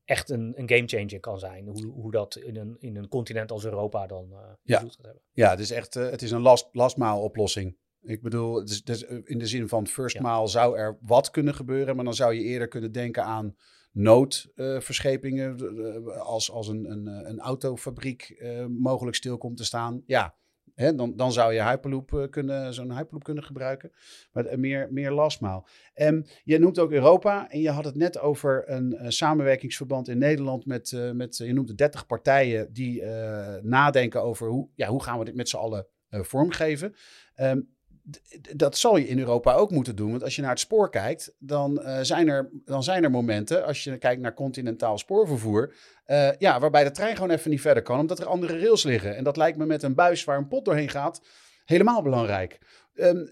echt 0.04 0.30
een, 0.30 0.52
een 0.56 0.68
gamechanger 0.68 1.20
kan 1.20 1.38
zijn. 1.38 1.66
Hoe, 1.66 1.86
hoe 1.86 2.10
dat 2.10 2.36
in 2.36 2.56
een, 2.56 2.76
in 2.78 2.96
een 2.96 3.08
continent 3.08 3.50
als 3.50 3.64
Europa 3.64 4.06
dan 4.06 4.28
uh, 4.30 4.38
ja. 4.62 4.78
gaat 4.78 4.98
hebben. 5.02 5.22
Ja, 5.32 5.50
het 5.50 5.60
is 5.60 5.70
echt 5.70 5.96
uh, 5.96 6.10
het 6.10 6.22
is 6.22 6.30
een 6.30 6.40
last, 6.40 6.68
lastmaal 6.72 7.22
oplossing. 7.22 7.76
Ik 8.02 8.22
bedoel, 8.22 8.58
het 8.58 8.70
is, 8.70 8.76
het 8.76 8.88
is 8.88 9.02
in 9.02 9.38
de 9.38 9.46
zin 9.46 9.68
van 9.68 9.86
first 9.86 10.16
Ja. 10.16 10.22
maal 10.22 10.48
zou 10.48 10.78
er 10.78 10.98
wat 11.00 11.30
kunnen 11.30 11.54
gebeuren, 11.54 11.96
maar 11.96 12.04
dan 12.04 12.14
zou 12.14 12.34
je 12.34 12.42
eerder 12.42 12.68
kunnen 12.68 12.92
denken 12.92 13.24
aan 13.24 13.56
noodverschepingen, 13.92 15.56
als, 16.18 16.50
als 16.50 16.68
een, 16.68 16.90
een, 16.90 17.06
een 17.06 17.40
autofabriek 17.40 18.44
mogelijk 18.68 19.16
stil 19.16 19.38
komt 19.38 19.56
te 19.56 19.64
staan. 19.64 20.02
Ja, 20.06 20.34
Hè, 20.74 20.94
dan, 20.94 21.16
dan 21.16 21.32
zou 21.32 21.52
je 21.52 21.62
Hyperloop 21.62 22.12
uh, 22.12 22.28
kunnen, 22.30 22.74
zo'n 22.74 22.96
Hyperloop 22.96 23.24
kunnen 23.24 23.44
gebruiken. 23.44 23.92
Maar 24.32 24.46
uh, 24.46 24.54
meer, 24.54 24.88
meer 24.90 25.12
lastmaal. 25.12 25.68
En 25.94 26.26
je 26.44 26.58
noemt 26.58 26.78
ook 26.78 26.92
Europa. 26.92 27.50
En 27.50 27.60
je 27.60 27.70
had 27.70 27.84
het 27.84 27.94
net 27.94 28.18
over 28.18 28.70
een 28.70 28.98
uh, 29.00 29.08
samenwerkingsverband 29.08 30.08
in 30.08 30.18
Nederland 30.18 30.66
met, 30.66 31.12
met 31.14 31.36
je 31.36 31.52
noemde 31.52 31.74
30 31.74 32.06
partijen 32.06 32.72
die 32.72 33.02
nadenken 33.62 34.22
over 34.22 34.48
hoe, 34.48 34.68
ja, 34.74 34.88
hoe 34.88 35.02
gaan 35.02 35.18
we 35.18 35.24
dit 35.24 35.34
met 35.34 35.48
z'n 35.48 35.56
allen 35.56 35.86
vormgeven. 36.10 36.94
Um, 37.36 37.73
dat 38.56 38.76
zal 38.76 38.96
je 38.96 39.08
in 39.08 39.18
Europa 39.18 39.54
ook 39.54 39.70
moeten 39.70 39.96
doen. 39.96 40.10
Want 40.10 40.22
als 40.22 40.36
je 40.36 40.42
naar 40.42 40.50
het 40.50 40.60
spoor 40.60 40.90
kijkt, 40.90 41.34
dan, 41.38 41.80
uh, 41.80 41.98
zijn, 42.02 42.28
er, 42.28 42.50
dan 42.64 42.82
zijn 42.82 43.04
er 43.04 43.10
momenten, 43.10 43.64
als 43.64 43.84
je 43.84 43.98
kijkt 43.98 44.22
naar 44.22 44.34
continentaal 44.34 44.98
spoorvervoer, 44.98 45.74
uh, 46.06 46.32
ja, 46.38 46.60
waarbij 46.60 46.84
de 46.84 46.90
trein 46.90 47.14
gewoon 47.14 47.30
even 47.30 47.50
niet 47.50 47.60
verder 47.60 47.82
kan, 47.82 47.98
omdat 47.98 48.18
er 48.18 48.26
andere 48.26 48.58
rails 48.58 48.82
liggen. 48.82 49.16
En 49.16 49.24
dat 49.24 49.36
lijkt 49.36 49.58
me 49.58 49.66
met 49.66 49.82
een 49.82 49.94
buis 49.94 50.24
waar 50.24 50.38
een 50.38 50.48
pot 50.48 50.64
doorheen 50.64 50.88
gaat, 50.88 51.26
helemaal 51.64 52.02
belangrijk. 52.02 52.58
Um, 52.94 53.28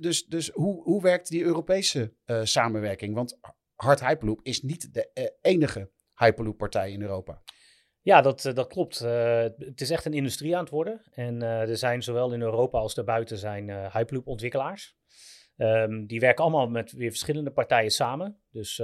dus 0.00 0.24
dus 0.24 0.50
hoe, 0.50 0.82
hoe 0.82 1.02
werkt 1.02 1.28
die 1.28 1.42
Europese 1.42 2.12
uh, 2.26 2.40
samenwerking? 2.42 3.14
Want 3.14 3.38
Hard 3.74 4.00
Hyperloop 4.00 4.40
is 4.42 4.62
niet 4.62 4.94
de 4.94 5.36
enige 5.40 5.90
Hyperloop-partij 6.14 6.92
in 6.92 7.02
Europa. 7.02 7.42
Ja, 8.04 8.20
dat, 8.20 8.50
dat 8.54 8.66
klopt. 8.66 9.02
Uh, 9.02 9.42
het 9.58 9.80
is 9.80 9.90
echt 9.90 10.04
een 10.04 10.12
industrie 10.12 10.54
aan 10.56 10.62
het 10.62 10.72
worden. 10.72 11.02
En 11.10 11.42
uh, 11.42 11.68
er 11.68 11.76
zijn 11.76 12.02
zowel 12.02 12.32
in 12.32 12.40
Europa 12.40 12.78
als 12.78 12.94
daarbuiten 12.94 13.38
zijn 13.38 13.68
uh, 13.68 13.94
Hyperloop-ontwikkelaars. 13.94 14.96
Um, 15.56 16.06
die 16.06 16.20
werken 16.20 16.44
allemaal 16.44 16.68
met 16.68 16.92
weer 16.92 17.10
verschillende 17.10 17.50
partijen 17.50 17.90
samen. 17.90 18.38
Dus 18.50 18.76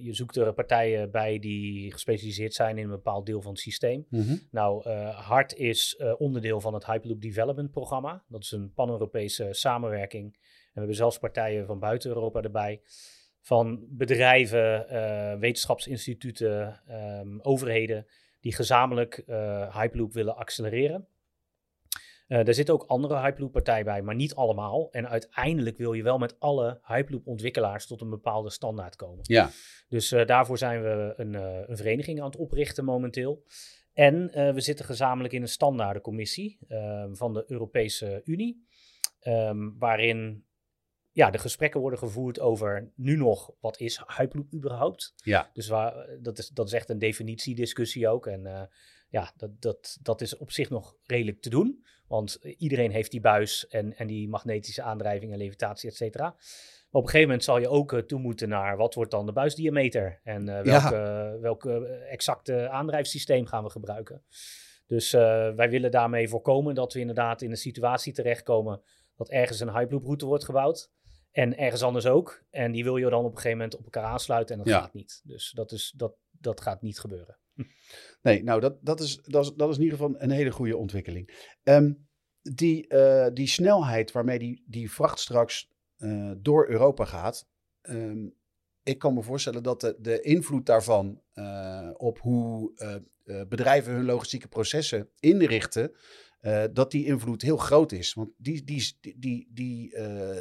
je 0.00 0.08
zoekt 0.10 0.36
er 0.36 0.52
partijen 0.54 1.10
bij 1.10 1.38
die 1.38 1.92
gespecialiseerd 1.92 2.54
zijn 2.54 2.78
in 2.78 2.84
een 2.84 2.90
bepaald 2.90 3.26
deel 3.26 3.42
van 3.42 3.50
het 3.50 3.60
systeem. 3.60 4.06
Mm 4.08 4.20
-hmm. 4.20 4.40
Nou, 4.50 4.88
HART 5.10 5.54
is 5.54 6.02
onderdeel 6.18 6.60
van 6.60 6.74
het 6.74 6.86
Hyperloop 6.86 7.20
Development 7.20 7.70
Programma. 7.70 8.24
Dat 8.28 8.42
is 8.42 8.50
een 8.50 8.72
pan-Europese 8.72 9.48
samenwerking. 9.50 10.24
En 10.24 10.40
we 10.72 10.78
hebben 10.78 10.96
zelfs 10.96 11.18
partijen 11.18 11.66
van 11.66 11.78
buiten 11.78 12.10
Europa 12.10 12.40
erbij 12.40 12.80
van 13.40 13.86
bedrijven, 13.88 14.86
uh, 14.90 15.34
wetenschapsinstituten, 15.38 16.80
um, 17.20 17.40
overheden 17.42 18.06
die 18.40 18.54
gezamenlijk 18.54 19.22
uh, 19.26 19.76
Hyperloop 19.76 20.12
willen 20.12 20.36
accelereren. 20.36 21.06
Uh, 22.28 22.46
er 22.46 22.54
zitten 22.54 22.74
ook 22.74 22.84
andere 22.84 23.20
Hyperloop-partijen 23.20 23.84
bij, 23.84 24.02
maar 24.02 24.14
niet 24.14 24.34
allemaal. 24.34 24.90
En 24.90 25.08
uiteindelijk 25.08 25.76
wil 25.76 25.92
je 25.92 26.02
wel 26.02 26.18
met 26.18 26.40
alle 26.40 26.80
Hyperloop-ontwikkelaars 26.82 27.86
tot 27.86 28.00
een 28.00 28.10
bepaalde 28.10 28.50
standaard 28.50 28.96
komen. 28.96 29.20
Ja. 29.22 29.50
Dus 29.88 30.08
daarvoor 30.08 30.58
zijn 30.58 30.82
we 30.82 31.14
een, 31.16 31.34
een, 31.34 31.76
vereniging 31.76 32.20
aan 32.20 32.26
het 32.26 32.36
oprichten 32.36 32.84
momenteel. 32.84 33.44
En 33.92 34.30
we 34.54 34.60
zitten 34.60 34.84
gezamenlijk 34.84 35.34
in 35.34 35.42
een 35.42 35.48
standaardencommissie 35.48 36.58
van 37.12 37.32
de 37.32 37.44
Europese 37.46 38.20
Unie, 38.24 38.66
um, 39.22 39.78
waarin 39.78 40.44
ja, 41.12 41.30
de 41.30 41.38
gesprekken 41.38 41.80
worden 41.80 41.98
gevoerd 41.98 42.40
over 42.40 42.90
nu 42.94 43.16
nog, 43.16 43.50
wat 43.60 43.80
is 43.80 44.02
Hyperloop 44.16 44.52
überhaupt? 44.52 45.14
Ja. 45.16 45.50
Dus 45.52 45.68
waar, 45.68 46.06
dat, 46.20 46.38
is, 46.38 46.48
dat 46.48 46.66
is 46.66 46.72
echt 46.72 46.88
een 46.90 46.98
definitiediscussie 46.98 48.08
ook. 48.08 48.26
En 48.26 48.44
uh, 48.44 48.62
ja, 49.08 49.32
dat, 49.36 49.50
dat, 49.62 49.98
dat 50.02 50.20
is 50.20 50.36
op 50.36 50.50
zich 50.50 50.70
nog 50.70 50.96
redelijk 51.06 51.40
te 51.40 51.50
doen. 51.50 51.84
Want 52.06 52.38
iedereen 52.42 52.90
heeft 52.90 53.10
die 53.10 53.20
buis 53.20 53.68
en, 53.68 53.96
en 53.96 54.06
die 54.06 54.28
magnetische 54.28 54.82
aandrijving 54.82 55.32
en 55.32 55.38
levitatie, 55.38 55.88
et 55.88 55.96
cetera. 55.96 56.24
Maar 56.24 57.00
op 57.00 57.02
een 57.02 57.10
gegeven 57.10 57.28
moment 57.28 57.44
zal 57.44 57.58
je 57.58 57.68
ook 57.68 58.02
toe 58.06 58.18
moeten 58.18 58.48
naar 58.48 58.76
wat 58.76 58.94
wordt 58.94 59.10
dan 59.10 59.26
de 59.26 59.32
buisdiameter? 59.32 60.20
En 60.24 60.48
uh, 60.48 60.60
welke, 61.40 61.68
ja. 61.68 62.06
exacte 62.06 62.68
aandrijfsysteem 62.68 63.46
gaan 63.46 63.64
we 63.64 63.70
gebruiken? 63.70 64.22
Dus 64.86 65.10
wij 65.10 65.70
willen 65.70 65.90
daarmee 65.90 66.28
voorkomen 66.28 66.74
dat 66.74 66.92
we 66.92 67.00
inderdaad 67.00 67.42
in 67.42 67.50
een 67.50 67.56
situatie 67.56 68.12
terechtkomen 68.12 68.82
dat 69.16 69.28
ergens 69.28 69.60
een 69.60 69.76
Hyperloop 69.76 70.04
route 70.04 70.26
wordt 70.26 70.44
gebouwd. 70.44 70.90
En 71.32 71.58
ergens 71.58 71.82
anders 71.82 72.06
ook. 72.06 72.44
En 72.50 72.72
die 72.72 72.84
wil 72.84 72.96
je 72.96 73.10
dan 73.10 73.24
op 73.24 73.30
een 73.30 73.36
gegeven 73.36 73.56
moment 73.58 73.76
op 73.76 73.84
elkaar 73.84 74.04
aansluiten. 74.04 74.54
En 74.56 74.62
dat 74.64 74.72
Ja. 74.72 74.80
gaat 74.80 74.92
niet. 74.94 75.20
Dus 75.24 75.50
dat, 75.50 75.72
is, 75.72 75.92
dat, 75.96 76.14
dat 76.30 76.60
gaat 76.60 76.82
niet 76.82 76.98
gebeuren. 76.98 77.38
Nee, 78.22 78.42
nou, 78.42 78.60
dat, 78.60 78.76
dat, 78.80 79.00
is, 79.00 79.20
dat, 79.22 79.44
is, 79.44 79.52
dat 79.54 79.68
is 79.70 79.76
in 79.76 79.82
ieder 79.82 79.98
geval 79.98 80.14
een 80.18 80.30
hele 80.30 80.50
goede 80.50 80.76
ontwikkeling. 80.76 81.52
Ehm, 81.62 81.92
die, 82.42 82.86
eh, 82.88 83.28
die 83.34 83.46
snelheid 83.46 84.12
waarmee 84.12 84.38
die, 84.38 84.64
die 84.66 84.90
vracht 84.90 85.18
straks 85.18 85.70
eh, 85.96 86.32
door 86.36 86.68
Europa 86.68 87.04
gaat. 87.04 87.48
ehm, 87.80 88.28
ik 88.82 88.98
kan 88.98 89.14
me 89.14 89.22
voorstellen 89.22 89.62
dat 89.62 89.80
de, 89.80 89.96
de 89.98 90.20
invloed 90.20 90.66
daarvan 90.66 91.22
op 91.96 92.18
hoe 92.18 92.72
bedrijven 93.48 93.92
hun 93.92 94.04
logistieke 94.04 94.48
processen 94.48 95.10
inrichten, 95.18 95.92
dat 96.72 96.90
die 96.90 97.06
invloed 97.06 97.42
heel 97.42 97.56
groot 97.56 97.92
is. 97.92 98.14
Want 98.14 98.30
die, 98.36 98.64
die, 98.64 98.92
die, 99.16 99.48
die, 99.52 99.94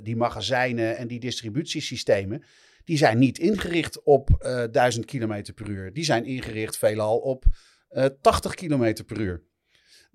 die 0.04 0.16
magazijnen 0.16 0.98
en 0.98 1.08
die 1.08 1.20
distributiesystemen, 1.20 2.44
die 2.90 2.98
zijn 2.98 3.18
niet 3.18 3.40
ingericht 3.40 4.04
op 4.04 4.30
uh, 4.42 4.64
1000 4.72 5.06
km 5.06 5.54
per 5.56 5.70
uur. 5.70 5.94
Die 5.94 6.04
zijn 6.04 6.26
ingericht 6.26 6.78
veelal 6.78 7.18
op 7.18 7.46
uh, 7.92 8.06
80 8.22 8.54
km 8.54 9.04
per 9.06 9.20
uur. 9.20 9.44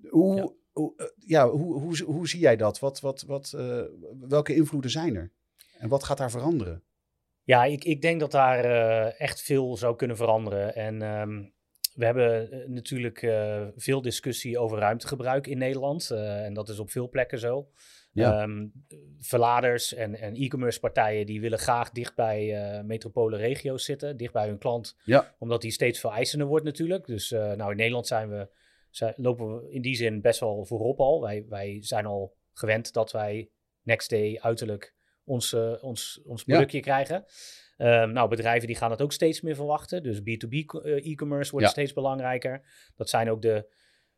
Hoe, 0.09 0.35
ja. 0.35 0.51
Hoe, 0.71 1.13
ja, 1.17 1.49
hoe, 1.49 1.79
hoe, 1.79 2.03
hoe, 2.03 2.27
zie 2.27 2.39
jij 2.39 2.55
dat? 2.55 2.79
Wat, 2.79 2.99
wat, 2.99 3.21
wat, 3.21 3.57
welke 4.19 4.55
invloeden 4.55 4.91
zijn 4.91 5.15
er? 5.15 5.31
En 5.77 5.89
wat 5.89 6.03
gaat 6.03 6.17
daar 6.17 6.31
veranderen? 6.31 6.83
Ja, 7.43 7.63
ik, 7.63 7.83
ik 7.83 8.01
denk 8.01 8.19
dat 8.19 8.31
daar 8.31 8.63
echt 9.11 9.41
veel 9.41 9.77
zou 9.77 9.95
kunnen 9.95 10.17
veranderen. 10.17 10.75
En 10.75 11.01
um, 11.01 11.53
we 11.95 12.05
hebben 12.05 12.49
natuurlijk 12.67 13.19
veel 13.75 14.01
discussie 14.01 14.59
over 14.59 14.77
ruimtegebruik 14.77 15.47
in 15.47 15.57
Nederland. 15.57 16.11
en 16.11 16.53
dat 16.53 16.69
is 16.69 16.79
op 16.79 16.91
veel 16.91 17.09
plekken 17.09 17.39
zo. 17.39 17.69
Ja. 18.11 18.43
Um, 18.43 18.71
verladers 19.19 19.93
en, 19.93 20.15
en 20.15 20.35
e-commerce 20.35 20.79
partijen 20.79 21.25
die 21.25 21.41
willen 21.41 21.59
graag 21.59 21.89
dicht 21.91 22.15
bij 22.15 22.75
uh, 22.77 22.83
metropole 22.83 23.37
regio's 23.37 23.85
zitten, 23.85 24.17
dicht 24.17 24.33
bij 24.33 24.47
hun 24.47 24.57
klant. 24.57 24.97
Ja. 25.03 25.35
Omdat 25.39 25.61
die 25.61 25.71
steeds 25.71 25.99
veel 25.99 26.11
eisender 26.11 26.47
wordt 26.47 26.65
natuurlijk. 26.65 27.05
Dus 27.05 27.29
nou, 27.29 27.71
in 27.71 27.77
Nederland 27.77 28.07
zijn 28.07 28.29
we, 28.29 28.49
zijn, 28.89 29.13
lopen 29.17 29.55
we 29.55 29.71
in 29.71 29.81
die 29.81 29.95
zin 29.95 30.21
best 30.21 30.39
wel 30.39 30.65
voorop 30.65 30.99
al. 30.99 31.21
Wij, 31.21 31.45
wij 31.49 31.77
zijn 31.81 32.05
al 32.05 32.35
gewend 32.53 32.93
dat 32.93 33.11
wij 33.11 33.49
next 33.81 34.09
day 34.09 34.37
uiterlijk 34.41 34.94
ons, 35.25 35.53
uh, 35.53 35.83
ons, 35.83 36.21
ons 36.25 36.43
productje 36.43 36.77
ja. 36.77 36.83
krijgen. 36.83 37.25
Um, 37.77 38.11
nou, 38.11 38.29
bedrijven 38.29 38.67
die 38.67 38.75
gaan 38.75 38.89
dat 38.89 39.01
ook 39.01 39.11
steeds 39.11 39.41
meer 39.41 39.55
verwachten. 39.55 40.03
Dus 40.03 40.19
B2B 40.19 40.65
e-commerce 40.83 41.51
wordt 41.51 41.65
ja. 41.65 41.71
steeds 41.71 41.93
belangrijker. 41.93 42.61
Dat 42.95 43.09
zijn 43.09 43.29
ook 43.29 43.41
de 43.41 43.67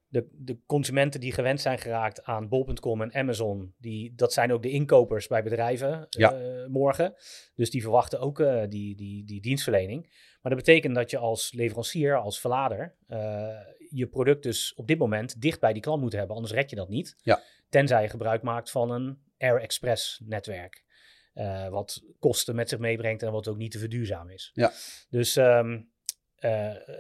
de, 0.09 0.27
de 0.31 0.59
consumenten 0.65 1.19
die 1.19 1.31
gewend 1.31 1.61
zijn 1.61 1.77
geraakt 1.77 2.23
aan 2.23 2.49
bol.com 2.49 3.01
en 3.01 3.13
Amazon, 3.13 3.73
die, 3.77 4.15
dat 4.15 4.33
zijn 4.33 4.53
ook 4.53 4.61
de 4.61 4.69
inkopers 4.69 5.27
bij 5.27 5.43
bedrijven 5.43 6.05
ja. 6.09 6.33
uh, 6.33 6.67
morgen. 6.67 7.13
Dus 7.55 7.69
die 7.69 7.81
verwachten 7.81 8.19
ook 8.19 8.39
uh, 8.39 8.63
die, 8.69 8.95
die, 8.95 9.25
die 9.25 9.41
dienstverlening. 9.41 10.01
Maar 10.41 10.55
dat 10.55 10.65
betekent 10.65 10.95
dat 10.95 11.09
je 11.09 11.17
als 11.17 11.53
leverancier, 11.53 12.15
als 12.15 12.39
verlader, 12.39 12.95
uh, 13.07 13.17
je 13.89 14.07
product 14.07 14.43
dus 14.43 14.73
op 14.73 14.87
dit 14.87 14.97
moment 14.97 15.41
dicht 15.41 15.59
bij 15.59 15.73
die 15.73 15.81
klant 15.81 16.01
moet 16.01 16.13
hebben. 16.13 16.35
Anders 16.35 16.53
red 16.53 16.69
je 16.69 16.75
dat 16.75 16.89
niet. 16.89 17.15
Ja. 17.21 17.41
Tenzij 17.69 18.01
je 18.01 18.09
gebruik 18.09 18.41
maakt 18.41 18.71
van 18.71 18.91
een 18.91 19.17
Air 19.37 19.61
Express 19.61 20.21
netwerk. 20.25 20.85
Wat 21.69 22.03
kosten 22.19 22.55
met 22.55 22.69
zich 22.69 22.79
meebrengt 22.79 23.23
en 23.23 23.31
wat 23.31 23.47
ook 23.47 23.57
niet 23.57 23.71
te 23.71 23.79
verduurzamen 23.79 24.33
is. 24.33 24.51
Ja. 24.53 24.71
Dus 25.09 25.35
um, 25.35 25.89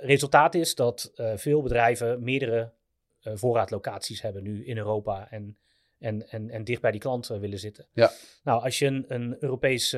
resultaat 0.01 0.55
is 0.55 0.75
dat 0.75 1.11
veel 1.35 1.61
bedrijven 1.61 2.23
meerdere 2.23 2.73
voorraadlocaties 3.21 4.21
hebben 4.21 4.43
nu 4.43 4.65
in 4.65 4.77
Europa 4.77 5.31
en, 5.31 5.57
en, 5.99 6.29
en, 6.29 6.49
en 6.49 6.63
dicht 6.63 6.81
bij 6.81 6.91
die 6.91 6.99
klant 6.99 7.29
uh, 7.29 7.39
willen 7.39 7.59
zitten. 7.59 7.87
Ja. 7.93 8.11
Nou, 8.43 8.63
als 8.63 8.79
je 8.79 8.85
een, 8.85 9.05
een 9.07 9.37
Europees 9.39 9.95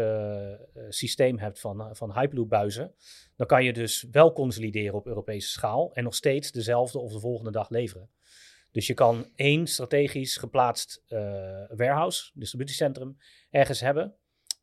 systeem 0.89 1.39
hebt 1.39 1.59
van, 1.59 1.95
van 1.95 2.13
Hyperloop 2.13 2.49
buizen, 2.49 2.93
dan 3.35 3.47
kan 3.47 3.63
je 3.63 3.73
dus 3.73 4.07
wel 4.11 4.33
consolideren 4.33 4.95
op 4.95 5.07
Europese 5.07 5.49
schaal 5.49 5.93
en 5.93 6.03
nog 6.03 6.15
steeds 6.15 6.51
dezelfde 6.51 6.99
of 6.99 7.11
de 7.11 7.19
volgende 7.19 7.51
dag 7.51 7.69
leveren. 7.69 8.09
Dus 8.71 8.87
je 8.87 8.93
kan 8.93 9.31
één 9.35 9.67
strategisch 9.67 10.37
geplaatst 10.37 11.03
warehouse, 11.69 12.31
distributiecentrum, 12.33 13.17
ergens 13.49 13.79
hebben. 13.79 14.15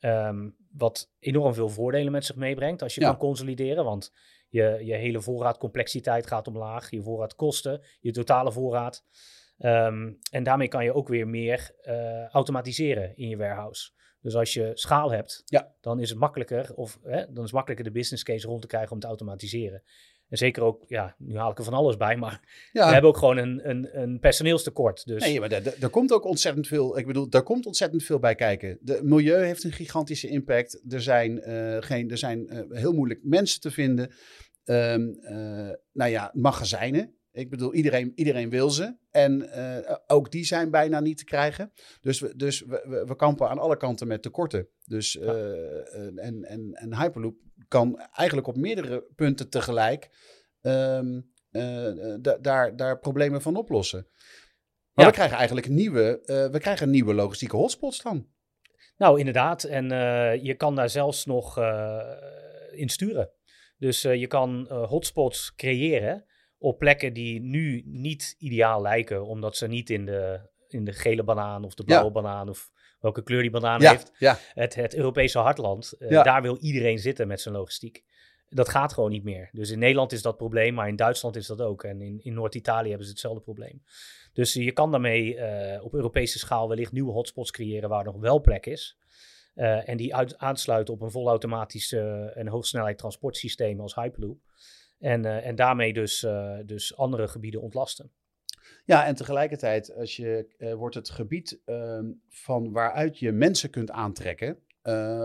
Um, 0.06 0.56
wat 0.72 1.10
enorm 1.18 1.54
veel 1.54 1.68
voordelen 1.68 2.12
met 2.12 2.25
zich 2.25 2.36
meebrengt 2.36 2.82
als 2.82 2.94
je 2.94 3.00
ja. 3.00 3.06
kan 3.06 3.16
consolideren. 3.16 3.84
Want 3.84 4.12
je, 4.48 4.80
je 4.82 4.94
hele 4.94 5.20
voorraadcomplexiteit 5.20 6.26
gaat 6.26 6.48
omlaag, 6.48 6.90
je 6.90 7.02
voorraadkosten, 7.02 7.81
je 8.00 8.12
totale 8.12 8.52
voorraad. 8.52 9.04
Um, 9.59 10.18
en 10.31 10.42
daarmee 10.42 10.68
kan 10.68 10.85
je 10.85 10.94
ook 10.94 11.09
weer 11.09 11.28
meer 11.28 11.70
uh, 11.83 12.26
automatiseren 12.26 13.16
in 13.16 13.28
je 13.28 13.37
warehouse. 13.37 13.90
Dus 14.20 14.35
als 14.35 14.54
je 14.54 14.70
schaal 14.74 15.11
hebt, 15.11 15.42
ja. 15.44 15.74
dan 15.81 16.00
is 16.00 16.11
het 16.11 16.18
makkelijker, 16.18 16.74
of 16.74 16.98
hè, 17.02 17.33
dan 17.33 17.44
is 17.44 17.52
makkelijker 17.52 17.85
de 17.85 17.92
business 17.92 18.22
case 18.22 18.46
rond 18.46 18.61
te 18.61 18.66
krijgen 18.66 18.92
om 18.92 19.00
te 19.00 19.07
automatiseren. 19.07 19.83
En 20.28 20.36
zeker 20.38 20.62
ook, 20.62 20.84
ja, 20.86 21.14
nu 21.18 21.36
haal 21.36 21.50
ik 21.50 21.58
er 21.58 21.64
van 21.64 21.74
alles 21.74 21.96
bij, 21.96 22.16
maar 22.16 22.68
ja. 22.72 22.86
we 22.86 22.92
hebben 22.92 23.10
ook 23.10 23.16
gewoon 23.16 23.36
een, 23.36 23.68
een, 23.70 23.88
een 24.00 24.18
personeelstekort. 24.18 25.06
Dus. 25.06 25.24
Nee, 25.24 25.40
maar 25.40 25.52
er 25.80 25.90
komt 25.90 26.12
ook 26.12 26.24
ontzettend 26.24 26.66
veel, 26.66 26.98
ik 26.98 27.06
bedoel, 27.06 27.28
daar 27.28 27.42
komt 27.42 27.66
ontzettend 27.66 28.02
veel 28.02 28.18
bij 28.18 28.34
kijken. 28.34 28.78
De 28.80 29.00
milieu 29.02 29.44
heeft 29.44 29.64
een 29.64 29.72
gigantische 29.72 30.28
impact. 30.28 30.82
Er 30.88 31.02
zijn, 31.02 31.50
uh, 31.50 31.76
geen, 31.80 32.10
er 32.10 32.18
zijn 32.18 32.46
uh, 32.52 32.78
heel 32.80 32.92
moeilijk 32.92 33.20
mensen 33.22 33.60
te 33.60 33.70
vinden. 33.70 34.14
Um, 34.64 35.18
uh, 35.20 35.70
nou 35.92 36.10
ja, 36.10 36.30
magazijnen. 36.34 37.15
Ik 37.37 37.51
bedoel, 37.51 37.75
iedereen, 37.75 38.12
iedereen 38.14 38.51
wil 38.51 38.70
ze. 38.70 38.96
En 39.11 39.42
uh, 39.42 39.96
ook 40.07 40.31
die 40.31 40.44
zijn 40.44 40.70
bijna 40.70 41.01
niet 41.01 41.18
te 41.18 41.25
krijgen. 41.25 41.72
Dus, 42.01 42.20
we, 42.20 42.37
dus 42.37 42.61
we, 42.61 42.85
we, 42.88 43.05
we 43.07 43.16
kampen 43.16 43.49
aan 43.49 43.59
alle 43.59 43.77
kanten 43.77 44.07
met 44.07 44.22
tekorten. 44.22 44.68
Dus, 44.85 45.12
ja. 45.12 45.22
uh, 45.22 46.25
en, 46.25 46.44
en, 46.44 46.72
en 46.72 46.96
Hyperloop 46.96 47.37
kan 47.68 47.99
eigenlijk 47.99 48.46
op 48.46 48.57
meerdere 48.57 49.05
punten 49.14 49.51
tegelijk 49.51 50.11
um, 50.62 51.33
daar, 52.40 52.77
daar 52.77 52.99
problemen 52.99 53.42
van 53.42 53.57
oplossen. 53.57 54.07
Maar 54.92 55.05
ja. 55.05 55.11
we 55.11 55.16
krijgen 55.16 55.37
eigenlijk 55.37 55.68
nieuwe, 55.68 56.20
we 56.53 56.59
krijgen 56.59 56.90
nieuwe 56.90 57.14
logistieke 57.14 57.57
hotspots 57.57 58.03
dan. 58.03 58.29
Nou, 58.96 59.18
inderdaad. 59.18 59.64
En 59.64 59.88
je 60.42 60.55
kan 60.55 60.75
daar 60.75 60.90
zelfs 60.90 61.27
nog 61.27 61.59
in 62.70 62.88
sturen. 62.88 63.31
Dus 63.79 64.03
je 64.03 64.27
kan 64.27 64.68
hotspots 64.70 65.55
creëren 65.55 66.25
op 66.66 66.79
plekken 66.79 67.12
die 67.12 67.40
nu 67.40 67.83
niet 67.85 68.37
ideaal 68.38 68.83
lijken, 68.83 69.26
omdat 69.26 69.57
ze 69.57 69.66
niet 69.66 69.90
in 69.90 70.07
de, 70.07 70.40
in 70.68 70.85
de 70.85 70.92
gele 70.92 71.22
banaan 71.22 71.64
of 71.64 71.74
de 71.74 71.85
blauwe 71.85 72.07
ja. 72.07 72.12
banaan 72.12 72.48
of 72.48 72.70
welke 73.00 73.22
kleur 73.22 73.42
die 73.42 73.50
banaan 73.50 73.81
ja, 73.81 73.90
heeft, 73.90 74.12
ja. 74.18 74.38
Het, 74.55 74.74
het 74.74 74.94
Europese 74.94 75.38
hartland, 75.38 75.94
uh, 75.98 76.22
daar 76.24 76.42
wil 76.42 76.57
iedereen 76.57 76.98
zitten 76.98 77.29
met 77.29 77.40
zijn 77.40 77.55
logistiek. 77.55 78.05
Dat 78.48 78.68
gaat 78.68 78.92
gewoon 78.92 79.11
niet 79.11 79.24
meer. 79.24 79.48
Dus 79.52 79.70
in 79.70 79.79
Nederland 79.79 80.12
is 80.12 80.22
dat 80.22 80.37
probleem, 80.37 80.74
maar 80.74 80.88
in 80.88 80.96
Duitsland 80.96 81.37
is 81.37 81.46
dat 81.46 81.61
ook. 81.61 81.85
En 81.85 82.00
in, 82.00 82.20
in 82.22 82.35
Noord-Italië 82.35 82.88
hebben 82.88 83.07
ze 83.07 83.12
hetzelfde 83.12 83.40
probleem. 83.40 83.83
Dus 84.33 84.52
je 84.52 84.72
kan 84.72 84.90
daarmee 84.90 85.35
op 85.83 85.94
Europese 85.94 86.38
schaal 86.38 86.68
wellicht 86.68 86.92
nieuwe 86.92 87.12
hotspots 87.12 87.50
creëren 87.50 87.88
waar 87.88 88.05
nog 88.05 88.16
wel 88.16 88.40
plek 88.40 88.66
is. 88.66 88.98
Uh, 89.55 89.88
en 89.88 89.96
die 89.96 90.14
uit, 90.14 90.38
aansluiten 90.38 90.94
op 90.94 91.00
een 91.00 91.11
volautomatisch 91.11 91.92
en 91.92 92.48
hoogsnelheid 92.48 92.98
transportsysteem 92.98 93.81
als 93.81 93.94
Hyperloop. 93.94 94.38
En, 94.98 95.24
uh, 95.24 95.46
en 95.46 95.54
daarmee 95.54 95.92
dus, 95.92 96.26
dus 96.66 96.96
andere 96.96 97.28
gebieden 97.28 97.61
ontlasten. 97.61 98.12
Ja, 98.85 99.06
en 99.06 99.14
tegelijkertijd 99.14 99.94
als 99.94 100.16
je, 100.16 100.54
wordt 100.76 100.94
het 100.94 101.11
gebied 101.11 101.61
ehm, 101.64 102.12
van 102.28 102.72
waaruit 102.72 103.18
je 103.18 103.32
mensen 103.32 103.70
kunt 103.70 103.90
aantrekken, 103.90 104.59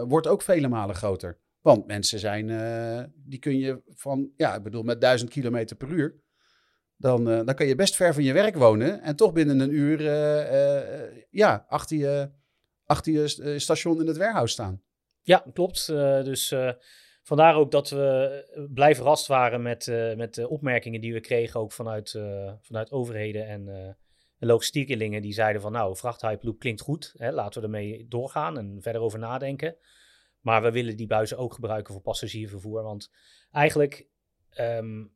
wordt 0.08 0.28
ook 0.28 0.42
vele 0.42 0.68
malen 0.68 0.96
groter. 0.96 1.40
Want 1.62 1.88
mensen 1.88 2.20
zijn, 2.20 2.48
die 3.16 3.40
kun 3.40 3.58
je 3.58 3.82
van, 3.88 4.32
ja, 4.36 4.56
ik 4.56 4.64
bedoel, 4.64 4.84
met 4.84 5.02
1000 5.02 5.30
kilometer 5.30 5.76
per 5.76 5.90
uur. 5.90 6.16
Dan, 6.98 7.24
dan 7.24 7.56
kan 7.56 7.68
je 7.68 7.76
best 7.76 7.96
ver 7.96 8.14
van 8.14 8.24
je 8.24 8.34
werk 8.34 8.56
wonen 8.56 9.02
en 9.02 9.16
toch 9.16 9.34
binnen 9.34 9.60
een 9.60 9.74
uur, 9.74 10.02
ja, 11.30 11.66
achter 11.68 11.98
je 11.98 12.32
achter 12.92 13.12
je 13.12 13.60
station 13.60 14.02
in 14.02 14.08
het 14.08 14.18
warehouse 14.18 14.54
staan. 14.54 14.82
Ja, 15.22 15.46
klopt. 15.54 15.88
Dus 16.26 16.56
vandaar 17.32 17.56
ook 17.56 17.72
dat 17.72 17.90
we 17.90 18.68
blij 18.74 18.96
verrast 18.96 19.28
waren 19.28 19.62
met, 19.62 19.88
uh, 19.88 20.16
met 20.16 20.34
de 20.34 20.50
opmerkingen 20.50 21.02
die 21.02 21.14
we 21.14 21.20
kregen 21.20 21.60
ook 21.60 21.72
vanuit, 21.72 22.10
vanuit 22.62 22.92
overheden 22.92 23.48
en, 23.48 23.68
en 24.38 24.48
logistiekelingen. 24.48 25.22
Die 25.22 25.34
zeiden 25.34 25.62
van 25.62 25.72
nou, 25.72 25.96
vrachthypeloop 25.96 26.60
klinkt 26.60 26.82
goed. 26.82 27.14
Hè, 27.18 27.32
laten 27.32 27.62
we 27.62 27.68
ermee 27.68 28.06
doorgaan 28.08 28.58
en 28.58 28.78
verder 28.82 29.02
over 29.02 29.20
nadenken. 29.20 29.76
Maar 30.40 30.62
we 30.62 30.72
willen 30.72 30.98
die 30.98 31.08
buizen 31.08 31.38
ook 31.38 31.54
gebruiken 31.54 31.94
voor 31.94 32.02
passagiervervoer. 32.02 32.84
Want 32.84 33.12
eigenlijk 33.52 34.08
um, 34.60 35.14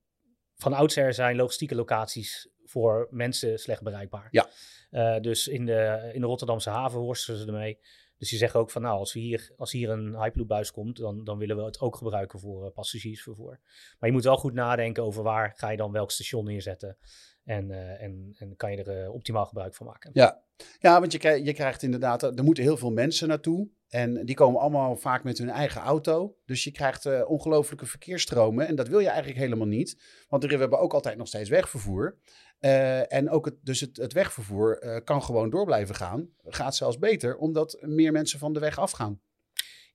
van 0.55 0.73
oudsher 0.73 1.13
zijn 1.13 1.35
logistieke 1.35 1.75
locaties 1.75 2.49
voor 2.63 3.07
mensen 3.09 3.59
slecht 3.59 3.83
bereikbaar. 3.83 4.27
Ja. 4.31 4.49
Uh, 4.91 5.19
dus 5.19 5.47
in 5.47 5.65
de, 5.65 6.09
in 6.13 6.21
de 6.21 6.27
Rotterdamse 6.27 6.69
haven 6.69 6.99
worstelen 6.99 7.39
ze 7.39 7.45
ermee. 7.45 7.79
Dus 8.17 8.29
die 8.29 8.37
zeggen 8.37 8.59
ook 8.59 8.71
van 8.71 8.81
nou, 8.81 8.97
als, 8.97 9.13
hier, 9.13 9.51
als 9.57 9.71
hier 9.71 9.89
een 9.89 10.15
Hyperloop-buis 10.21 10.71
komt, 10.71 10.97
dan, 10.97 11.23
dan 11.23 11.37
willen 11.37 11.57
we 11.57 11.63
het 11.63 11.79
ook 11.79 11.95
gebruiken 11.95 12.39
voor 12.39 12.65
uh, 12.65 12.71
passagiersvervoer. 12.71 13.59
Maar 13.99 14.09
je 14.09 14.15
moet 14.15 14.23
wel 14.23 14.37
goed 14.37 14.53
nadenken 14.53 15.03
over 15.03 15.23
waar 15.23 15.53
ga 15.55 15.69
je 15.69 15.77
dan 15.77 15.91
welk 15.91 16.11
station 16.11 16.45
neerzetten. 16.45 16.97
En, 17.43 17.69
uh, 17.69 18.01
en, 18.01 18.35
en 18.37 18.55
kan 18.55 18.71
je 18.71 18.83
er 18.83 19.11
optimaal 19.11 19.45
gebruik 19.45 19.75
van 19.75 19.85
maken. 19.85 20.09
Ja, 20.13 20.43
ja 20.79 20.99
want 20.99 21.11
je, 21.11 21.43
je 21.43 21.53
krijgt 21.53 21.83
inderdaad, 21.83 22.23
er 22.23 22.43
moeten 22.43 22.63
heel 22.63 22.77
veel 22.77 22.91
mensen 22.91 23.27
naartoe. 23.27 23.69
En 23.87 24.25
die 24.25 24.35
komen 24.35 24.61
allemaal 24.61 24.95
vaak 24.95 25.23
met 25.23 25.37
hun 25.37 25.49
eigen 25.49 25.81
auto. 25.81 26.35
Dus 26.45 26.63
je 26.63 26.71
krijgt 26.71 27.05
uh, 27.05 27.29
ongelooflijke 27.29 27.85
verkeersstromen. 27.85 28.67
En 28.67 28.75
dat 28.75 28.87
wil 28.87 28.99
je 28.99 29.07
eigenlijk 29.07 29.39
helemaal 29.39 29.67
niet. 29.67 30.01
Want 30.27 30.43
we 30.43 30.57
hebben 30.57 30.79
ook 30.79 30.93
altijd 30.93 31.17
nog 31.17 31.27
steeds 31.27 31.49
wegvervoer. 31.49 32.17
Uh, 32.59 33.13
en 33.13 33.29
ook 33.29 33.45
het, 33.45 33.55
dus 33.61 33.79
het, 33.79 33.97
het 33.97 34.13
wegvervoer 34.13 34.83
uh, 34.83 34.97
kan 35.03 35.23
gewoon 35.23 35.49
door 35.49 35.65
blijven 35.65 35.95
gaan. 35.95 36.29
Gaat 36.43 36.75
zelfs 36.75 36.97
beter, 36.97 37.37
omdat 37.37 37.77
meer 37.81 38.11
mensen 38.11 38.39
van 38.39 38.53
de 38.53 38.59
weg 38.59 38.77
afgaan. 38.77 39.21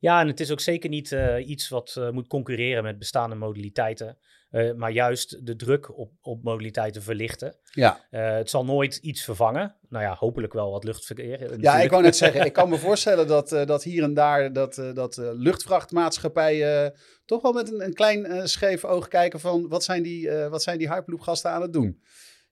Ja, 0.00 0.20
en 0.20 0.26
het 0.26 0.40
is 0.40 0.50
ook 0.50 0.60
zeker 0.60 0.90
niet 0.90 1.16
iets 1.46 1.68
wat 1.68 2.00
moet 2.12 2.26
concurreren 2.26 2.82
met 2.82 2.98
bestaande 2.98 3.34
modaliteiten. 3.34 4.18
Uh, 4.50 4.72
maar 4.74 4.90
juist 4.90 5.46
de 5.46 5.56
druk 5.56 5.98
op, 5.98 6.12
op 6.20 6.42
modaliteiten 6.42 7.02
verlichten. 7.02 7.56
Ja. 7.70 8.06
Het 8.10 8.50
zal 8.50 8.64
nooit 8.64 8.96
iets 8.96 9.24
vervangen. 9.24 9.76
Nou 9.88 10.04
ja, 10.04 10.14
hopelijk 10.14 10.52
wel 10.52 10.70
wat 10.70 10.84
luchtverkeer. 10.84 11.30
Natuurlijk. 11.30 11.62
Ja, 11.62 11.80
ik 11.80 11.90
wou 11.90 12.02
net 12.02 12.16
zeggen, 12.16 12.44
ik 12.46 12.52
kan 12.52 12.68
me 12.68 12.76
voorstellen 12.76 13.26
dat, 13.26 13.48
dat 13.48 13.82
hier 13.82 14.02
en 14.02 14.14
daar 14.14 14.52
dat, 14.52 14.74
dat 14.94 15.16
luchtvrachtmaatschappijen 15.16 16.94
toch 17.24 17.42
wel 17.42 17.52
met 17.52 17.72
een, 17.72 17.84
een 17.84 17.94
klein 17.94 18.48
scheef 18.48 18.84
oog 18.84 19.08
kijken 19.08 19.40
van 19.40 19.68
wat 19.68 19.84
zijn 19.84 20.02
die, 20.02 20.30
wat 20.30 20.62
zijn 20.62 20.78
die 20.78 20.92
Hyperloop 20.92 21.20
gasten 21.20 21.50
aan 21.50 21.62
het 21.62 21.72
doen. 21.72 22.02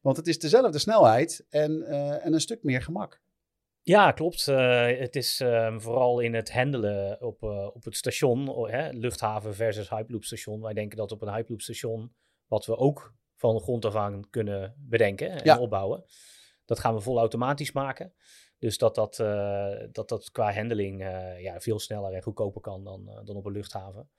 Want 0.00 0.16
het 0.16 0.26
is 0.26 0.38
dezelfde 0.38 0.78
snelheid 0.78 1.46
en, 1.50 1.82
en 2.22 2.32
een 2.32 2.40
stuk 2.40 2.62
meer 2.62 2.82
gemak. 2.82 3.20
Ja, 3.88 4.12
klopt. 4.12 4.46
Uh, 4.46 4.86
het 4.86 5.16
is 5.16 5.40
uh, 5.40 5.74
vooral 5.78 6.20
in 6.20 6.34
het 6.34 6.52
handelen 6.52 7.22
op, 7.22 7.42
uh, 7.42 7.66
op 7.74 7.84
het 7.84 7.96
station, 7.96 8.48
oh, 8.48 8.70
hè, 8.70 8.90
luchthaven 8.90 9.54
versus 9.54 9.90
Hyperloop 9.90 10.24
station. 10.24 10.60
Wij 10.60 10.72
denken 10.72 10.96
dat 10.96 11.12
op 11.12 11.22
een 11.22 11.32
Hyperloop 11.32 11.60
station, 11.60 12.12
wat 12.46 12.66
we 12.66 12.76
ook 12.76 13.14
van 13.36 13.54
de 13.54 13.60
grond 13.60 13.84
af 13.84 13.94
aan 13.94 14.30
kunnen 14.30 14.74
bedenken 14.78 15.30
en 15.30 15.44
ja. 15.44 15.58
opbouwen, 15.58 16.04
dat 16.64 16.78
gaan 16.78 16.94
we 16.94 17.00
vol 17.00 17.18
automatisch 17.18 17.72
maken. 17.72 18.14
Dus 18.58 18.78
dat 18.78 18.94
dat, 18.94 19.16
dat, 19.92 20.08
dat 20.08 20.30
qua 20.30 20.52
handling 20.52 21.02
ja, 21.38 21.60
veel 21.60 21.78
sneller 21.78 22.12
en 22.12 22.22
goedkoper 22.22 22.60
kan 22.60 22.84
dan, 22.84 23.22
dan 23.24 23.36
op 23.36 23.44
een 23.44 23.52
luchthaven. 23.52 24.10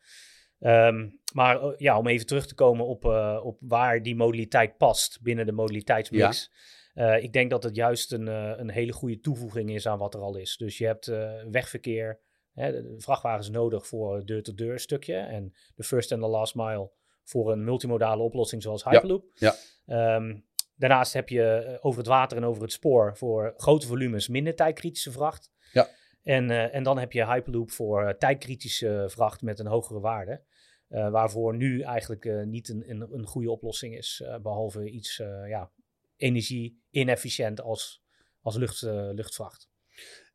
Um, 0.59 1.19
maar 1.33 1.73
ja, 1.77 1.97
om 1.97 2.07
even 2.07 2.25
terug 2.25 2.47
te 2.47 2.55
komen 2.55 2.85
op, 2.85 3.05
op 3.43 3.57
waar 3.59 4.01
die 4.01 4.15
modaliteit 4.15 4.77
past 4.77 5.21
binnen 5.21 5.45
de 5.45 5.51
modaliteitsmix. 5.51 6.49
Ja 6.51 6.77
uh, 6.95 7.23
ik 7.23 7.33
denk 7.33 7.49
dat 7.49 7.63
het 7.63 7.75
juist 7.75 8.11
een, 8.11 8.27
uh, 8.27 8.53
een 8.55 8.69
hele 8.69 8.91
goede 8.93 9.19
toevoeging 9.19 9.73
is 9.73 9.87
aan 9.87 9.97
wat 9.97 10.13
er 10.13 10.21
al 10.21 10.35
is. 10.35 10.57
Dus 10.57 10.77
je 10.77 10.85
hebt 10.85 11.07
uh, 11.07 11.31
wegverkeer, 11.51 12.19
hè, 12.53 12.71
de, 12.71 12.95
vrachtwagens 12.97 13.49
nodig 13.49 13.87
voor 13.87 14.15
het 14.15 14.27
deur-to-deur 14.27 14.79
stukje. 14.79 15.15
En 15.15 15.53
de 15.75 15.83
first 15.83 16.11
and 16.11 16.21
the 16.21 16.27
last 16.27 16.55
mile 16.55 16.91
voor 17.23 17.51
een 17.51 17.63
multimodale 17.63 18.23
oplossing 18.23 18.61
zoals 18.61 18.83
Hyperloop. 18.83 19.25
Ja. 19.33 19.55
ja. 19.85 20.15
Um, 20.15 20.47
daarnaast 20.75 21.13
heb 21.13 21.29
je 21.29 21.77
over 21.81 21.99
het 21.99 22.07
water 22.07 22.37
en 22.37 22.45
over 22.45 22.61
het 22.61 22.71
spoor 22.71 23.17
voor 23.17 23.53
grote 23.57 23.87
volumes 23.87 24.27
minder 24.27 24.55
tijdkritische 24.55 25.11
vracht. 25.11 25.51
Ja. 25.71 25.87
En, 26.23 26.71
en 26.71 26.83
dan 26.83 26.97
heb 26.97 27.11
je 27.11 27.25
Hyperloop 27.25 27.71
voor 27.71 28.15
tijdkritische 28.17 29.05
vracht 29.07 29.41
met 29.41 29.59
een 29.59 29.67
hogere 29.67 29.99
waarde. 29.99 30.43
Uh, 30.89 31.09
waarvoor 31.09 31.55
nu 31.55 31.81
eigenlijk 31.81 32.25
uh, 32.25 32.43
niet 32.43 32.69
een, 32.69 32.89
een, 32.89 33.13
een, 33.13 33.25
goede 33.25 33.51
oplossing 33.51 33.95
is. 33.97 34.23
Behalve 34.41 34.89
iets 34.89 35.17
ja, 35.47 35.71
energie 36.19 36.81
inefficiënt 36.89 37.61
als, 37.61 38.03
als 38.41 38.55
lucht, 38.55 38.81
uh, 38.81 39.09
luchtvracht. 39.11 39.69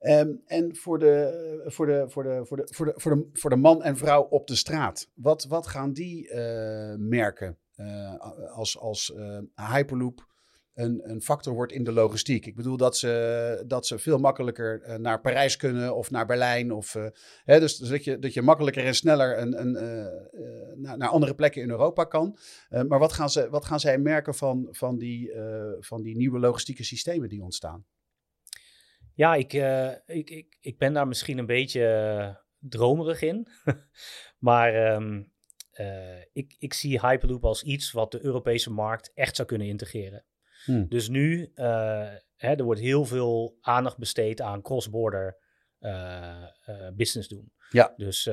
Um, 0.00 0.42
en 0.46 0.76
voor 0.76 0.98
de, 0.98 1.62
voor, 1.66 1.86
de, 1.86 2.04
voor, 2.08 2.22
de, 2.22 2.44
voor, 2.44 2.56
de, 2.56 2.68
voor, 2.70 2.86
de, 2.86 2.94
voor, 2.96 3.14
de, 3.16 3.28
voor 3.32 3.50
de 3.50 3.56
man 3.56 3.82
en 3.82 3.96
vrouw 3.96 4.22
op 4.22 4.46
de 4.46 4.54
straat, 4.54 5.10
wat, 5.14 5.44
wat 5.44 5.66
gaan 5.66 5.92
die 5.92 6.28
uh, 6.28 6.94
merken 6.98 7.58
als, 8.52 8.78
als 8.78 9.14
Hyperloop 9.54 10.33
een, 10.74 11.10
een 11.10 11.22
factor 11.22 11.54
wordt 11.54 11.72
in 11.72 11.84
de 11.84 11.92
logistiek. 11.92 12.46
Ik 12.46 12.56
bedoel 12.56 12.76
dat 12.76 12.96
ze, 12.96 13.62
dat 13.66 13.86
ze 13.86 13.98
veel 13.98 14.18
makkelijker 14.18 14.82
uh, 14.88 14.94
naar 14.94 15.20
Parijs 15.20 15.56
kunnen 15.56 15.96
of 15.96 16.10
naar 16.10 16.26
Berlijn. 16.26 16.72
Of, 16.72 16.94
uh, 16.94 17.06
hè, 17.44 17.60
dus, 17.60 17.76
dat, 17.76 18.04
je, 18.04 18.18
dat 18.18 18.32
je 18.32 18.42
makkelijker 18.42 18.84
en 18.84 18.94
sneller 18.94 19.38
een, 19.38 19.60
een, 19.60 19.74
uh, 19.74 20.74
naar, 20.76 20.96
naar 20.96 21.08
andere 21.08 21.34
plekken 21.34 21.62
in 21.62 21.70
Europa 21.70 22.04
kan. 22.04 22.38
maar 22.68 22.98
wat 22.98 23.12
gaan, 23.12 23.30
ze, 23.30 23.50
wat 23.50 23.64
gaan 23.64 23.80
zij 23.80 23.98
merken 23.98 24.34
van, 24.34 24.68
van, 24.70 24.98
die, 24.98 25.32
van 25.80 26.02
die 26.02 26.16
nieuwe 26.16 26.38
logistieke 26.38 26.84
systemen 26.84 27.28
die 27.28 27.42
ontstaan? 27.42 27.84
Ja, 29.14 29.34
ik, 29.34 29.52
ik, 30.06 30.30
ik, 30.30 30.56
ik 30.60 30.78
ben 30.78 30.92
daar 30.92 31.08
misschien 31.08 31.38
een 31.38 31.46
beetje 31.46 32.42
dromerig 32.58 33.22
in. 33.22 33.48
maar 34.48 34.94
um, 34.94 35.32
ik, 36.32 36.54
ik 36.58 36.74
zie 36.74 37.00
Hyperloop 37.00 37.44
als 37.44 37.62
iets 37.62 37.92
wat 37.92 38.12
de 38.12 38.24
Europese 38.24 38.70
markt 38.70 39.12
echt 39.14 39.36
zou 39.36 39.48
kunnen 39.48 39.66
integreren. 39.66 40.24
Hmm. 40.64 40.88
Dus 40.88 41.08
nu, 41.08 41.50
uh, 41.54 42.08
hè, 42.36 42.54
er 42.54 42.64
wordt 42.64 42.80
heel 42.80 43.04
veel 43.04 43.56
aandacht 43.60 43.98
besteed 43.98 44.40
aan 44.40 44.62
cross-border 44.62 45.38
uh, 45.80 45.90
uh, 46.68 46.88
business 46.94 47.28
doen. 47.28 47.52
Ja. 47.70 47.92
Dus 47.96 48.24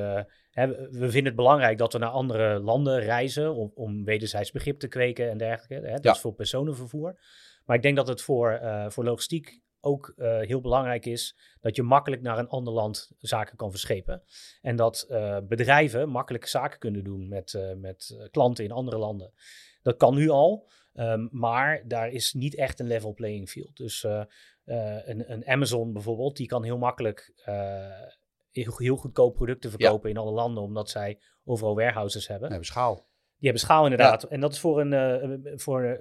hè, 0.49 0.67
we 0.67 1.09
vinden 1.09 1.25
het 1.25 1.35
belangrijk 1.35 1.77
dat 1.77 1.93
we 1.93 1.99
naar 1.99 2.09
andere 2.09 2.59
landen 2.59 2.99
reizen 2.99 3.55
om, 3.55 3.71
om 3.73 4.03
wederzijds 4.03 4.51
begrip 4.51 4.79
te 4.79 4.87
kweken 4.87 5.29
en 5.29 5.37
dergelijke. 5.37 5.87
Hè? 5.87 5.93
Dat 5.93 6.03
ja. 6.03 6.11
is 6.11 6.19
voor 6.19 6.33
personenvervoer. 6.33 7.19
Maar 7.65 7.75
ik 7.75 7.81
denk 7.81 7.95
dat 7.95 8.07
het 8.07 8.21
voor, 8.21 8.59
voor 8.87 9.03
logistiek 9.03 9.61
ook 9.81 10.13
uh, 10.17 10.39
heel 10.39 10.61
belangrijk 10.61 11.05
is 11.05 11.37
dat 11.59 11.75
je 11.75 11.83
makkelijk 11.83 12.21
naar 12.21 12.37
een 12.37 12.47
ander 12.47 12.73
land 12.73 13.11
zaken 13.17 13.55
kan 13.55 13.71
verschepen. 13.71 14.23
En 14.61 14.75
dat 14.75 15.05
uh, 15.09 15.37
bedrijven 15.43 16.09
makkelijk 16.09 16.45
zaken 16.45 16.79
kunnen 16.79 17.03
doen 17.03 17.27
met, 17.27 17.73
met 17.77 18.27
klanten 18.31 18.63
in 18.63 18.71
andere 18.71 18.97
landen. 18.97 19.33
Dat 19.81 19.97
kan 19.97 20.15
nu 20.15 20.29
al, 20.29 20.69
um, 20.93 21.29
maar 21.31 21.87
daar 21.87 22.09
is 22.09 22.33
niet 22.33 22.55
echt 22.55 22.79
een 22.79 22.87
level 22.87 23.13
playing 23.13 23.49
field. 23.49 23.77
Dus 23.77 24.03
een, 24.63 25.31
een, 25.31 25.47
Amazon 25.47 25.93
bijvoorbeeld, 25.93 26.37
die 26.37 26.47
kan 26.47 26.63
heel 26.63 26.77
makkelijk 26.77 27.33
heel, 28.51 28.77
heel 28.77 28.95
goedkoop 28.95 29.35
producten 29.35 29.69
verkopen 29.69 30.09
ja. 30.09 30.15
in 30.15 30.21
alle 30.21 30.31
landen, 30.31 30.63
omdat 30.63 30.89
zij 30.89 31.19
overal 31.43 31.75
warehouses 31.75 32.27
hebben. 32.27 32.47
We 32.47 32.53
hebben 32.53 32.71
schaal. 32.71 33.09
Die 33.37 33.49
hebben 33.49 33.67
schaal 33.67 33.83
inderdaad. 33.83 34.21
Ja. 34.21 34.29
En 34.29 34.39
dat 34.39 34.51
is 34.51 34.59
voor, 34.59 34.81
een, 34.81 34.91
uh, 34.91 35.51
voor 35.55 35.83
uh, 35.83 35.91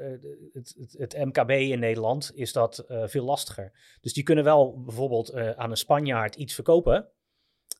het, 0.52 0.76
het, 0.78 0.94
het, 0.98 1.24
MKB 1.24 1.50
in 1.50 1.78
Nederland 1.78 2.30
is 2.34 2.52
dat 2.52 2.84
uh, 2.88 3.06
veel 3.06 3.24
lastiger. 3.24 3.96
Dus 4.00 4.12
die 4.12 4.22
kunnen 4.22 4.44
wel 4.44 4.82
bijvoorbeeld 4.82 5.34
aan 5.34 5.70
een 5.70 5.76
Spanjaard 5.76 6.34
iets 6.34 6.54
verkopen, 6.54 7.08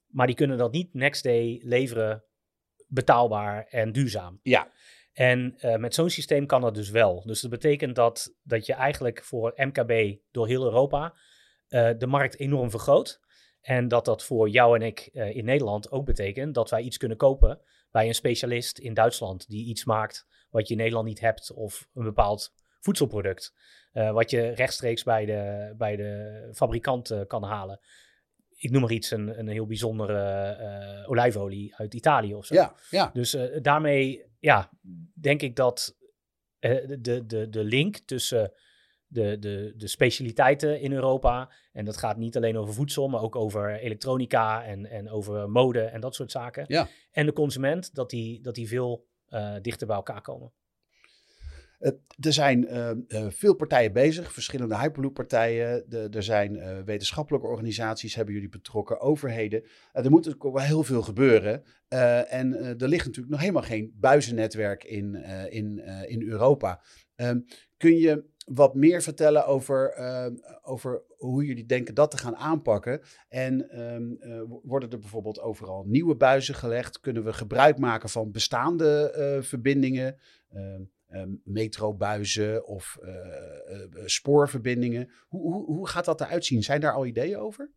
maar 0.06 0.26
die 0.26 0.36
kunnen 0.36 0.58
dat 0.58 0.72
niet 0.72 0.94
next 0.94 1.22
day 1.22 1.60
leveren 1.64 2.24
betaalbaar 2.86 3.66
en 3.66 3.92
duurzaam. 3.92 4.40
Ja. 4.42 4.70
En 5.12 5.56
met 5.78 5.94
zo'n 5.94 6.10
systeem 6.10 6.46
kan 6.46 6.60
dat 6.60 6.74
dus 6.74 6.90
wel. 6.90 7.22
Dus 7.26 7.40
dat 7.40 7.50
betekent 7.50 7.96
dat, 7.96 8.34
dat 8.42 8.66
je 8.66 8.72
eigenlijk 8.72 9.24
voor 9.24 9.52
MKB 9.56 10.18
door 10.30 10.46
heel 10.46 10.64
Europa 10.64 11.14
de 11.96 12.06
markt 12.06 12.38
enorm 12.38 12.70
vergroot. 12.70 13.20
En 13.60 13.88
dat 13.88 14.04
dat 14.04 14.24
voor 14.24 14.48
jou 14.48 14.76
en 14.76 14.86
ik 14.86 15.06
in 15.12 15.44
Nederland 15.44 15.90
ook 15.90 16.04
betekent 16.04 16.54
dat 16.54 16.70
wij 16.70 16.82
iets 16.82 16.96
kunnen 16.96 17.16
kopen 17.16 17.60
bij 17.90 18.06
een 18.06 18.14
specialist 18.14 18.78
in 18.78 18.94
Duitsland 18.94 19.48
die 19.48 19.66
iets 19.66 19.84
maakt 19.84 20.26
wat 20.50 20.68
je 20.68 20.74
in 20.74 20.80
Nederland 20.80 21.06
niet 21.06 21.20
hebt 21.20 21.52
of 21.52 21.88
een 21.94 22.04
bepaald 22.04 22.52
voedselproduct. 22.80 23.54
Wat 23.92 24.30
je 24.30 24.48
rechtstreeks 24.48 25.02
bij 25.02 25.24
de, 25.24 25.74
bij 25.76 25.96
de 25.96 26.48
fabrikant 26.54 27.24
kan 27.26 27.42
halen. 27.42 27.80
Ik 28.56 28.70
noem 28.70 28.80
maar 28.80 28.90
iets, 28.92 29.10
een, 29.10 29.38
een 29.38 29.48
heel 29.48 29.66
bijzondere 29.66 31.04
olijfolie 31.06 31.74
uit 31.76 31.94
Italië 31.94 32.34
of 32.34 32.46
zo. 32.46 32.54
Ja, 32.54 32.74
ja. 32.90 33.10
Dus 33.12 33.36
daarmee 33.62 34.28
ja, 34.40 34.70
denk 35.14 35.42
ik 35.42 35.56
dat 35.56 35.96
de, 36.60 37.22
de, 37.26 37.48
de 37.48 37.64
link 37.64 37.96
tussen 37.96 38.52
de, 39.06 39.38
de, 39.38 39.72
de 39.76 39.86
specialiteiten 39.86 40.80
in 40.80 40.92
Europa. 40.92 41.52
En 41.72 41.84
dat 41.84 41.96
gaat 41.96 42.16
niet 42.16 42.36
alleen 42.36 42.58
over 42.58 42.74
voedsel, 42.74 43.08
maar 43.08 43.22
ook 43.22 43.36
over 43.36 43.78
elektronica 43.78 44.64
en, 44.64 44.86
en 44.86 45.10
over 45.10 45.50
mode 45.50 45.82
en 45.82 46.00
dat 46.00 46.14
soort 46.14 46.30
zaken. 46.30 46.64
Ja. 46.68 46.88
En 47.10 47.26
de 47.26 47.32
consument, 47.32 47.94
dat 47.94 48.10
die, 48.10 48.40
dat 48.40 48.54
die 48.54 48.68
veel 48.68 49.08
uh, 49.28 49.56
dichter 49.62 49.86
bij 49.86 49.96
elkaar 49.96 50.22
komen. 50.22 50.52
Er 52.20 52.32
zijn 52.32 52.64
uh, 52.64 52.90
uh, 53.08 53.26
veel 53.30 53.54
partijen 53.54 53.92
bezig, 53.92 54.32
verschillende 54.32 54.78
Hyperloop-partijen. 54.78 55.90
er 56.10 56.22
zijn 56.22 56.84
wetenschappelijke 56.84 57.46
organisaties, 57.46 58.14
hebben 58.14 58.34
jullie 58.34 58.48
betrokken, 58.48 59.00
overheden. 59.00 59.64
er 59.92 60.10
moet 60.10 60.34
ook 60.34 60.42
wel 60.42 60.64
heel 60.64 60.82
veel 60.82 61.02
gebeuren. 61.02 61.64
en 62.28 62.54
er 62.78 62.88
ligt 62.88 63.04
natuurlijk 63.04 63.32
nog 63.32 63.40
helemaal 63.40 63.62
geen 63.62 63.94
buizennetwerk 63.96 64.84
in, 64.84 65.14
in, 65.50 65.78
in 66.06 66.22
Europa. 66.22 66.82
Um, 67.16 67.44
kun 67.76 67.96
je 67.96 68.24
wat 68.44 68.74
meer 68.74 69.02
vertellen 69.02 69.46
over, 69.46 69.94
over 70.62 71.02
hoe 71.16 71.44
jullie 71.44 71.66
denken 71.66 71.94
dat 71.94 72.10
te 72.10 72.18
gaan 72.18 72.36
aanpakken. 72.36 73.00
En 73.28 73.68
uh, 74.20 74.42
worden 74.62 74.90
er 74.90 74.98
bijvoorbeeld 74.98 75.40
overal 75.40 75.84
nieuwe 75.86 76.16
buizen 76.16 76.54
gelegd? 76.54 77.00
Kunnen 77.00 77.24
we 77.24 77.32
gebruik 77.32 77.78
maken 77.78 78.08
van 78.08 78.30
bestaande 78.30 79.40
verbindingen? 79.42 80.16
Metrobuizen 81.44 82.66
of 82.66 82.98
spoorverbindingen. 84.04 85.10
Hoe, 85.28 85.52
hoe, 85.52 85.64
hoe 85.64 85.88
gaat 85.88 86.04
dat 86.04 86.20
eruit 86.20 86.44
zien? 86.44 86.62
Zijn 86.62 86.80
daar 86.80 86.94
al 86.94 87.06
ideeën 87.06 87.38
over? 87.38 87.70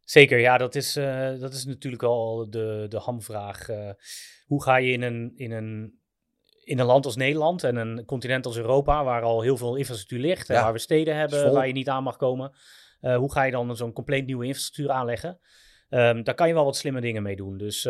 Zeker, 0.00 0.38
ja, 0.38 0.58
dat 0.58 0.74
is, 0.74 0.92
dat 1.38 1.52
is 1.52 1.64
natuurlijk 1.64 2.02
al 2.02 2.50
de, 2.50 2.86
de 2.88 2.98
hamvraag. 2.98 3.66
hoe 4.46 4.62
ga 4.62 4.76
je 4.76 4.92
in 4.92 5.02
een, 5.02 5.32
in 5.36 5.52
een 5.52 5.98
in 6.68 6.78
een 6.78 6.86
land 6.86 7.04
als 7.04 7.16
Nederland 7.16 7.64
en 7.64 7.76
een 7.76 8.04
continent 8.04 8.46
als 8.46 8.56
Europa, 8.56 9.04
waar 9.04 9.22
al 9.22 9.42
heel 9.42 9.56
veel 9.56 9.76
infrastructuur 9.76 10.20
ligt, 10.20 10.50
en 10.50 10.62
waar 10.62 10.72
we 10.72 10.78
steden 10.78 11.16
hebben 11.16 11.52
waar 11.52 11.66
je 11.66 11.72
niet 11.72 11.88
aan 11.88 12.02
mag 12.02 12.16
komen, 12.16 12.52
uh, 13.00 13.16
hoe 13.16 13.32
ga 13.32 13.42
je 13.42 13.50
dan 13.50 13.76
zo'n 13.76 13.92
compleet 13.92 14.26
nieuwe 14.26 14.46
infrastructuur 14.46 14.90
aanleggen? 14.90 15.40
Um, 15.90 16.24
daar 16.24 16.34
kan 16.34 16.48
je 16.48 16.54
wel 16.54 16.64
wat 16.64 16.76
slimme 16.76 17.00
dingen 17.00 17.22
mee 17.22 17.36
doen. 17.36 17.58
Dus 17.58 17.88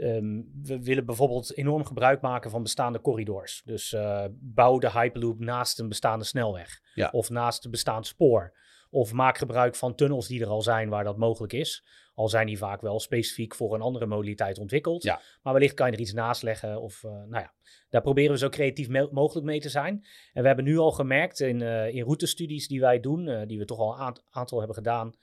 um, 0.00 0.50
we 0.62 0.82
willen 0.82 1.06
bijvoorbeeld 1.06 1.56
enorm 1.56 1.84
gebruik 1.84 2.20
maken 2.20 2.50
van 2.50 2.62
bestaande 2.62 3.00
corridors. 3.00 3.62
Dus 3.64 3.92
uh, 3.92 4.24
bouw 4.30 4.78
de 4.78 4.90
Hyperloop 4.90 5.38
naast 5.38 5.78
een 5.78 5.88
bestaande 5.88 6.24
snelweg 6.24 6.80
ja. 6.94 7.08
of 7.12 7.30
naast 7.30 7.64
een 7.64 7.70
bestaand 7.70 8.06
spoor. 8.06 8.56
Of 8.90 9.12
maak 9.12 9.38
gebruik 9.38 9.74
van 9.74 9.94
tunnels 9.94 10.26
die 10.28 10.40
er 10.40 10.48
al 10.48 10.62
zijn 10.62 10.88
waar 10.88 11.04
dat 11.04 11.16
mogelijk 11.16 11.52
is. 11.52 11.84
Al 12.14 12.28
zijn 12.28 12.46
die 12.46 12.58
vaak 12.58 12.80
wel 12.80 13.00
specifiek 13.00 13.54
voor 13.54 13.74
een 13.74 13.80
andere 13.80 14.06
modaliteit 14.06 14.58
ontwikkeld. 14.58 15.02
Ja. 15.02 15.20
Maar 15.42 15.52
wellicht 15.52 15.74
kan 15.74 15.86
je 15.86 15.92
er 15.92 16.00
iets 16.00 16.12
naast 16.12 16.42
leggen. 16.42 16.80
Of, 16.80 17.02
uh, 17.02 17.10
nou 17.10 17.42
ja, 17.42 17.54
daar 17.88 18.02
proberen 18.02 18.32
we 18.32 18.38
zo 18.38 18.48
creatief 18.48 18.88
mogelijk 19.10 19.46
mee 19.46 19.60
te 19.60 19.68
zijn. 19.68 20.04
En 20.32 20.40
we 20.42 20.46
hebben 20.46 20.64
nu 20.64 20.78
al 20.78 20.92
gemerkt 20.92 21.40
in, 21.40 21.60
uh, 21.60 21.94
in 21.94 22.02
routestudies 22.02 22.68
die 22.68 22.80
wij 22.80 23.00
doen, 23.00 23.46
die 23.46 23.58
we 23.58 23.64
toch 23.64 23.78
al 23.78 24.00
een 24.00 24.16
aantal 24.30 24.58
hebben 24.58 24.76
gedaan. 24.76 25.14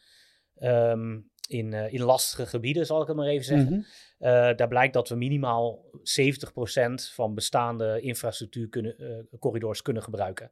Um, 0.59 1.31
in, 1.47 1.73
in 1.73 2.01
lastige 2.01 2.45
gebieden, 2.45 2.85
zal 2.85 3.01
ik 3.01 3.07
het 3.07 3.15
maar 3.15 3.27
even 3.27 3.45
zeggen. 3.45 3.73
Mm 3.73 3.85
-hmm. 4.17 4.55
daar 4.55 4.67
blijkt 4.67 4.93
dat 4.93 5.09
we 5.09 5.15
minimaal 5.15 5.85
70% 6.21 7.11
van 7.13 7.33
bestaande 7.33 8.01
infrastructuur 8.01 8.69
kunnen, 8.69 9.27
corridors 9.39 9.81
kunnen 9.81 10.03
gebruiken. 10.03 10.51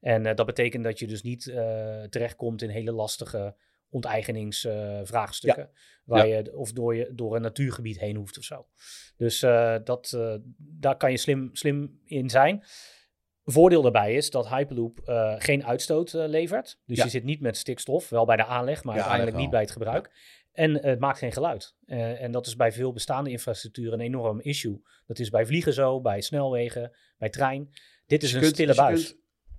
En 0.00 0.22
dat 0.22 0.46
betekent 0.46 0.84
dat 0.84 0.98
je 0.98 1.06
dus 1.06 1.22
niet 1.22 1.42
terechtkomt 2.10 2.62
in 2.62 2.68
hele 2.68 2.92
lastige 2.92 3.56
onteigeningsvraagstukken. 3.90 5.70
Waar 6.04 6.26
je 6.26 6.56
of 6.56 6.72
door, 6.72 6.94
je 6.94 7.14
door 7.14 7.36
een 7.36 7.42
natuurgebied 7.42 7.98
heen 7.98 8.16
hoeft 8.16 8.38
of 8.38 8.44
zo. 8.44 8.66
Dus 9.16 9.40
dat, 9.84 10.18
daar 10.58 10.96
kan 10.96 11.10
je 11.10 11.16
slim, 11.16 11.50
slim 11.52 12.00
in 12.04 12.30
zijn. 12.30 12.64
Voordeel 13.50 13.82
daarbij 13.82 14.14
is 14.14 14.30
dat 14.30 14.48
Hyperloop 14.48 15.00
geen 15.38 15.66
uitstoot 15.66 16.12
levert. 16.12 16.78
Dus 16.86 16.96
Ja. 16.96 17.04
je 17.04 17.10
zit 17.10 17.24
niet 17.24 17.40
met 17.40 17.56
stikstof, 17.56 18.08
wel 18.08 18.24
bij 18.24 18.36
de 18.36 18.44
aanleg, 18.44 18.84
maar 18.84 18.94
Ja, 18.94 19.00
uiteindelijk 19.00 19.36
niet 19.40 19.50
bij 19.50 19.60
het 19.60 19.70
gebruik. 19.70 20.10
En 20.52 20.82
het 20.86 20.98
maakt 20.98 21.18
geen 21.18 21.32
geluid. 21.32 21.74
Eh, 21.86 22.22
en 22.22 22.30
dat 22.30 22.46
is 22.46 22.56
bij 22.56 22.72
veel 22.72 22.92
bestaande 22.92 23.30
infrastructuur 23.30 23.92
een 23.92 24.00
enorm 24.00 24.40
issue. 24.40 24.82
Dat 25.06 25.18
is 25.18 25.30
bij 25.30 25.46
vliegen 25.46 25.72
zo, 25.72 26.00
bij 26.00 26.20
snelwegen, 26.20 26.92
bij 27.18 27.28
trein. 27.30 27.70
Dit 28.06 28.22
is 28.22 28.30
Dus 28.30 28.30
je 28.30 28.36
een 28.36 28.42
kunt- 28.42 28.54
stille 28.54 28.68
dus 28.68 28.76
buis. 28.76 29.14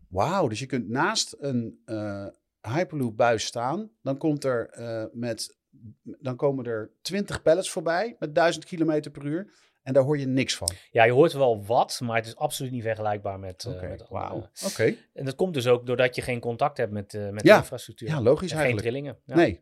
Wauw, 0.10 0.48
dus 0.48 0.60
je 0.60 0.66
kunt 0.66 0.90
naast 0.90 1.36
een 1.40 1.82
eh, 1.86 2.26
Hyperloop 2.62 3.18
buis 3.18 3.46
staan. 3.46 3.92
Dan, 4.02 4.18
komt 4.18 4.44
er, 4.44 4.70
eh, 4.70 5.06
met, 5.12 5.58
dan 6.02 6.36
komen 6.36 6.66
er 6.66 6.92
20 7.02 7.42
pallets 7.42 7.70
voorbij 7.70 8.16
met 8.20 8.36
1000 8.36 8.66
km 8.66 9.12
per 9.12 9.26
uur. 9.26 9.54
En 9.90 9.96
daar 9.96 10.04
hoor 10.04 10.18
je 10.20 10.28
niks 10.28 10.56
van. 10.56 10.70
Ja, 10.92 11.04
je 11.04 11.12
hoort 11.12 11.34
wel 11.34 11.66
wat, 11.66 12.00
maar 12.04 12.16
het 12.16 12.26
is 12.26 12.36
absoluut 12.36 12.72
niet 12.72 12.84
vergelijkbaar 12.84 13.40
met, 13.40 13.64
eh, 13.64 13.72
Oké, 13.74 13.96
wauw. 14.10 14.50
Oké, 14.66 14.96
En 15.14 15.26
dat 15.26 15.36
komt 15.36 15.54
dus 15.54 15.68
ook 15.68 15.86
doordat 15.86 16.16
je 16.16 16.22
geen 16.22 16.40
contact 16.40 16.78
hebt 16.78 16.92
met, 16.92 17.14
eh, 17.14 17.30
met 17.30 17.44
Ja. 17.46 17.54
de 17.56 17.62
infrastructuur. 17.62 18.08
ja, 18.08 18.22
logisch 18.22 18.52
En 18.52 18.58
geen 18.58 18.66
eigenlijk. 18.66 18.88
trillingen. 18.88 19.20
Ja. 19.26 19.36
Nee, 19.36 19.62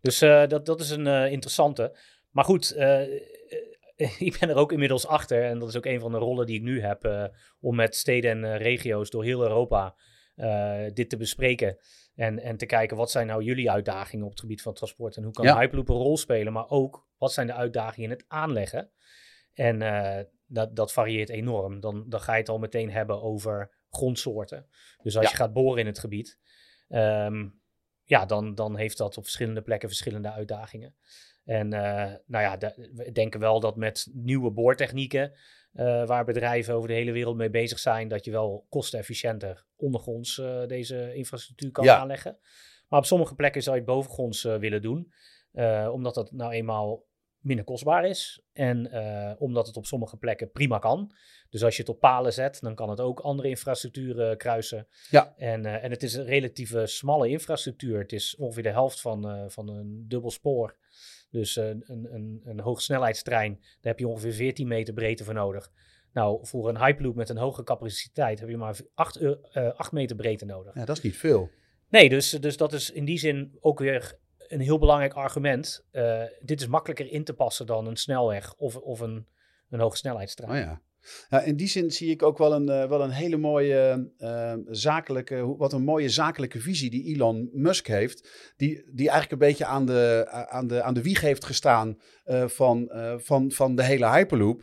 Dus 0.00 0.20
eh, 0.20 0.46
dat, 0.46 0.66
dat 0.66 0.80
is 0.80 0.90
een 0.90 1.06
interessante. 1.30 1.96
Maar 2.30 2.44
goed, 2.44 2.70
ik 4.18 4.36
ben 4.40 4.48
er 4.48 4.54
ook 4.56 4.72
inmiddels 4.72 5.06
achter. 5.06 5.42
En 5.44 5.58
dat 5.58 5.68
is 5.68 5.76
ook 5.76 5.86
een 5.86 6.00
van 6.00 6.12
de 6.12 6.18
rollen 6.18 6.46
die 6.46 6.56
ik 6.56 6.62
nu 6.62 6.80
heb. 6.80 7.30
om 7.60 7.76
met 7.76 7.96
steden 7.96 8.44
en 8.44 8.56
regio's 8.58 9.10
door 9.10 9.24
heel 9.24 9.42
Europa 9.42 9.94
dit 10.92 11.10
te 11.10 11.16
bespreken. 11.16 11.76
En, 12.14 12.38
en 12.38 12.56
te 12.56 12.66
kijken 12.66 12.96
wat 12.96 13.10
zijn 13.10 13.26
nou 13.26 13.42
jullie 13.42 13.70
uitdagingen 13.70 14.24
op 14.24 14.30
het 14.30 14.40
gebied 14.40 14.62
van 14.62 14.74
transport. 14.74 15.16
En 15.16 15.22
hoe 15.22 15.32
kan 15.32 15.44
Ja. 15.44 15.58
Hyperloop 15.58 15.88
een 15.88 15.94
rol 15.96 16.16
spelen. 16.16 16.52
Maar 16.52 16.68
ook 16.68 17.06
wat 17.18 17.32
zijn 17.32 17.46
de 17.46 17.52
uitdagingen 17.52 18.10
in 18.10 18.16
het 18.16 18.24
aanleggen. 18.28 18.90
En 19.56 19.82
eh, 19.82 20.24
dat, 20.46 20.76
dat 20.76 20.92
varieert 20.92 21.28
enorm. 21.28 21.80
Dan, 21.80 22.04
dan 22.08 22.20
ga 22.20 22.32
je 22.32 22.38
het 22.40 22.48
al 22.48 22.58
meteen 22.58 22.90
hebben 22.90 23.22
over 23.22 23.70
grondsoorten. 23.90 24.66
Dus 25.02 25.16
als 25.16 25.24
Ja. 25.24 25.30
je 25.30 25.36
gaat 25.36 25.52
boren 25.52 25.80
in 25.80 25.86
het 25.86 25.98
gebied. 25.98 26.38
ehm, 26.88 27.48
ja, 28.04 28.26
dan, 28.26 28.54
dan 28.54 28.76
heeft 28.76 28.98
dat 28.98 29.16
op 29.16 29.22
verschillende 29.22 29.62
plekken 29.62 29.88
verschillende 29.88 30.30
uitdagingen. 30.30 30.94
En 31.44 31.72
eh, 31.72 32.14
nou 32.26 32.44
ja, 32.44 32.56
de- 32.56 32.90
we 32.94 33.12
denken 33.12 33.40
wel 33.40 33.60
dat 33.60 33.76
met 33.76 34.08
nieuwe 34.12 34.50
boortechnieken, 34.50 35.32
eh, 35.72 36.06
waar 36.06 36.24
bedrijven 36.24 36.74
over 36.74 36.88
de 36.88 36.94
hele 36.94 37.12
wereld 37.12 37.36
mee 37.36 37.50
bezig 37.50 37.78
zijn, 37.78 38.08
dat 38.08 38.24
je 38.24 38.30
wel 38.30 38.66
kostenefficiënter 38.68 39.66
ondergronds 39.76 40.34
deze 40.66 41.14
infrastructuur 41.14 41.70
kan 41.70 41.84
Ja. 41.84 41.96
aanleggen. 41.98 42.38
Maar 42.88 42.98
op 42.98 43.04
sommige 43.06 43.34
plekken 43.34 43.62
zou 43.62 43.76
je 43.76 43.82
het 43.82 43.90
bovengronds 43.90 44.42
willen 44.42 44.82
doen, 44.82 45.12
omdat 45.92 46.14
dat 46.14 46.32
nou 46.32 46.52
eenmaal 46.52 47.04
minder 47.46 47.64
kostbaar 47.64 48.08
is 48.08 48.42
en 48.52 48.90
eh, 48.90 49.32
omdat 49.38 49.66
het 49.66 49.76
op 49.76 49.86
sommige 49.86 50.16
plekken 50.16 50.50
prima 50.50 50.78
kan. 50.78 51.12
Dus 51.50 51.64
als 51.64 51.76
je 51.76 51.82
het 51.82 51.90
op 51.90 52.00
palen 52.00 52.32
zet, 52.32 52.60
dan 52.60 52.74
kan 52.74 52.90
het 52.90 53.00
ook 53.00 53.20
andere 53.20 53.48
infrastructuur 53.48 54.20
eh, 54.20 54.36
kruisen. 54.36 54.86
Ja. 55.10 55.34
En, 55.36 55.66
eh, 55.66 55.84
en 55.84 55.90
het 55.90 56.02
is 56.02 56.14
een 56.14 56.24
relatieve 56.24 56.86
smalle 56.86 57.28
infrastructuur. 57.28 57.98
Het 57.98 58.12
is 58.12 58.36
ongeveer 58.36 58.62
de 58.62 58.70
helft 58.70 59.00
van, 59.00 59.50
van 59.50 59.68
een 59.68 60.04
dubbel 60.08 60.30
spoor. 60.30 60.76
Dus 61.30 61.56
een, 61.56 61.84
een, 61.86 62.40
een 62.44 62.60
hoogsnelheidstrein, 62.60 63.58
daar 63.60 63.68
heb 63.80 63.98
je 63.98 64.08
ongeveer 64.08 64.32
14 64.32 64.68
meter 64.68 64.94
breedte 64.94 65.24
voor 65.24 65.34
nodig. 65.34 65.70
Nou, 66.12 66.46
voor 66.46 66.68
een 66.68 66.78
Hyperloop 66.78 67.14
met 67.14 67.28
een 67.28 67.36
hoge 67.36 67.62
capaciteit 67.62 68.40
heb 68.40 68.48
je 68.48 68.56
maar 68.56 68.80
8, 68.94 69.20
8 69.76 69.92
meter 69.92 70.16
breedte 70.16 70.44
nodig. 70.44 70.74
ja, 70.74 70.84
dat 70.84 70.96
is 70.96 71.02
niet 71.02 71.16
veel. 71.16 71.50
Nee, 71.88 72.08
dus, 72.08 72.30
dus 72.30 72.56
dat 72.56 72.72
is 72.72 72.90
in 72.90 73.04
die 73.04 73.18
zin 73.18 73.56
ook 73.60 73.78
weer 73.78 74.18
een 74.48 74.60
heel 74.60 74.78
belangrijk 74.78 75.12
argument. 75.12 75.84
Eh, 75.90 76.22
dit 76.40 76.60
is 76.60 76.66
makkelijker 76.66 77.12
in 77.12 77.24
te 77.24 77.34
passen 77.34 77.66
dan 77.66 77.86
een 77.86 77.96
snelweg 77.96 78.54
of, 78.54 78.76
of 78.76 79.00
een, 79.00 79.26
een 79.70 79.80
hogesnelheidstrein. 79.80 80.50
Oh 80.52 80.58
ja. 80.58 80.80
Ja, 81.28 81.40
in 81.40 81.56
die 81.56 81.68
zin 81.68 81.90
zie 81.90 82.10
ik 82.10 82.22
ook 82.22 82.38
wel 82.38 82.52
een, 82.52 82.68
eh, 82.68 82.88
wel 82.88 83.02
een 83.02 83.10
hele 83.10 83.36
mooie 83.36 84.10
eh, 84.18 84.54
zakelijke, 84.66 85.56
wat 85.56 85.72
een 85.72 85.84
mooie 85.84 86.08
zakelijke 86.08 86.60
visie 86.60 86.90
die 86.90 87.14
Elon 87.14 87.48
Musk 87.52 87.86
heeft. 87.86 88.52
Die, 88.56 88.84
die 88.92 89.08
eigenlijk 89.10 89.32
een 89.32 89.48
beetje 89.48 89.64
aan 89.64 89.86
de, 89.86 90.26
aan 90.48 90.66
de, 90.66 90.82
aan 90.82 90.94
de 90.94 91.02
wieg 91.02 91.20
heeft 91.20 91.44
gestaan 91.44 91.98
van, 92.46 92.90
van, 93.16 93.50
van 93.50 93.74
de 93.74 93.82
hele 93.82 94.08
Hyperloop. 94.08 94.62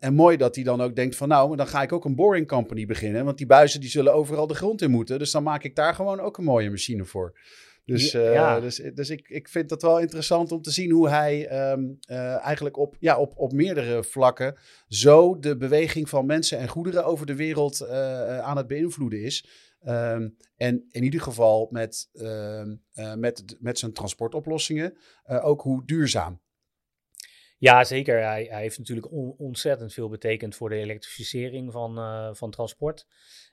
En 0.00 0.14
mooi 0.14 0.36
dat 0.36 0.54
hij 0.54 0.64
dan 0.64 0.80
ook 0.80 0.96
denkt 0.96 1.16
van 1.16 1.28
nou, 1.28 1.56
dan 1.56 1.66
ga 1.66 1.82
ik 1.82 1.92
ook 1.92 2.04
een 2.04 2.14
boring 2.14 2.48
company 2.48 2.86
beginnen. 2.86 3.24
Want 3.24 3.38
die 3.38 3.46
buizen 3.46 3.80
die 3.80 3.90
zullen 3.90 4.14
overal 4.14 4.46
de 4.46 4.54
grond 4.54 4.82
in 4.82 4.90
moeten. 4.90 5.18
Dus 5.18 5.30
dan 5.30 5.42
maak 5.42 5.64
ik 5.64 5.76
daar 5.76 5.94
gewoon 5.94 6.20
ook 6.20 6.38
een 6.38 6.44
mooie 6.44 6.70
machine 6.70 7.04
voor. 7.04 7.38
Dus, 7.88 8.14
eh, 8.14 8.32
ja. 8.32 8.60
dus, 8.60 8.76
dus 8.94 9.10
ik, 9.10 9.28
ik 9.28 9.48
vind 9.48 9.70
het 9.70 9.82
wel 9.82 10.00
interessant 10.00 10.52
om 10.52 10.62
te 10.62 10.70
zien 10.70 10.90
hoe 10.90 11.08
hij 11.08 11.46
ehm, 11.46 11.84
eh, 12.00 12.44
eigenlijk 12.44 12.76
op, 12.76 12.96
ja, 13.00 13.18
op, 13.18 13.32
op 13.36 13.52
meerdere 13.52 14.04
vlakken 14.04 14.58
zo 14.88 15.38
de 15.38 15.56
beweging 15.56 16.08
van 16.08 16.26
mensen 16.26 16.58
en 16.58 16.68
goederen 16.68 17.04
over 17.04 17.26
de 17.26 17.34
wereld 17.34 17.80
eh, 17.80 18.38
aan 18.38 18.56
het 18.56 18.66
beïnvloeden 18.66 19.22
is. 19.22 19.48
Ehm, 19.80 20.28
en 20.56 20.84
in 20.90 21.02
ieder 21.02 21.20
geval 21.20 21.68
met, 21.70 22.08
ehm, 22.12 22.76
eh, 22.92 23.14
met, 23.14 23.56
met 23.58 23.78
zijn 23.78 23.92
transportoplossingen 23.92 24.96
ook 25.24 25.62
hoe 25.62 25.86
duurzaam. 25.86 26.40
Ja, 27.58 27.84
zeker. 27.84 28.22
Hij, 28.22 28.46
hij 28.50 28.60
heeft 28.60 28.78
natuurlijk 28.78 29.12
on- 29.12 29.34
ontzettend 29.38 29.92
veel 29.92 30.08
betekend 30.08 30.54
voor 30.56 30.68
de 30.68 30.76
elektrificering 30.76 31.72
van, 31.72 31.98
eh, 31.98 32.28
van 32.32 32.50
transport. 32.50 33.06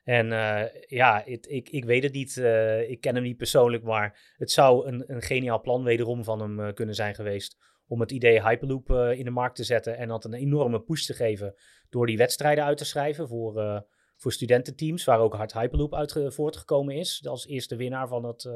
En 0.04 0.32
eh, 0.32 0.82
ja, 0.88 1.22
het- 1.26 1.50
ik, 1.50 1.70
ik 1.70 1.86
weet 1.86 2.04
het 2.04 2.14
niet. 2.14 2.38
eh, 2.38 2.90
ik 2.90 3.02
ken 3.02 3.16
hem 3.16 3.24
niet 3.24 3.38
persoonlijk, 3.38 3.84
maar 3.84 4.34
het 4.38 4.52
zou 4.52 4.88
een, 4.88 5.04
een 5.08 5.22
geniaal 5.22 5.62
plan 5.62 5.84
wederom 5.84 6.24
van 6.24 6.40
hem 6.42 6.74
kunnen 6.74 6.96
zijn 6.96 7.16
geweest. 7.16 7.58
Om 7.88 8.00
het 8.00 8.12
idee 8.12 8.42
Hyperloop 8.42 8.90
in 8.90 9.24
de 9.24 9.30
markt 9.30 9.56
te 9.56 9.64
zetten 9.64 9.98
en 9.98 10.08
dat 10.08 10.26
een 10.26 10.34
enorme 10.34 10.82
push 10.82 11.06
te 11.06 11.14
geven 11.14 11.56
door 11.90 12.06
die 12.06 12.18
wedstrijden 12.18 12.64
uit 12.64 12.78
te 12.78 12.86
schrijven 12.86 13.28
voor, 13.28 13.84
voor 14.16 14.32
studententeams, 14.32 15.04
waar 15.06 15.20
ook 15.20 15.34
Hard 15.34 15.54
Hyperloop 15.54 15.94
uit 15.96 16.12
ge- 16.12 16.32
voortgekomen 16.32 16.96
is. 16.96 17.26
Als 17.28 17.48
eerste 17.48 17.76
winnaar 17.76 18.08
van, 18.08 18.24
het, 18.26 18.50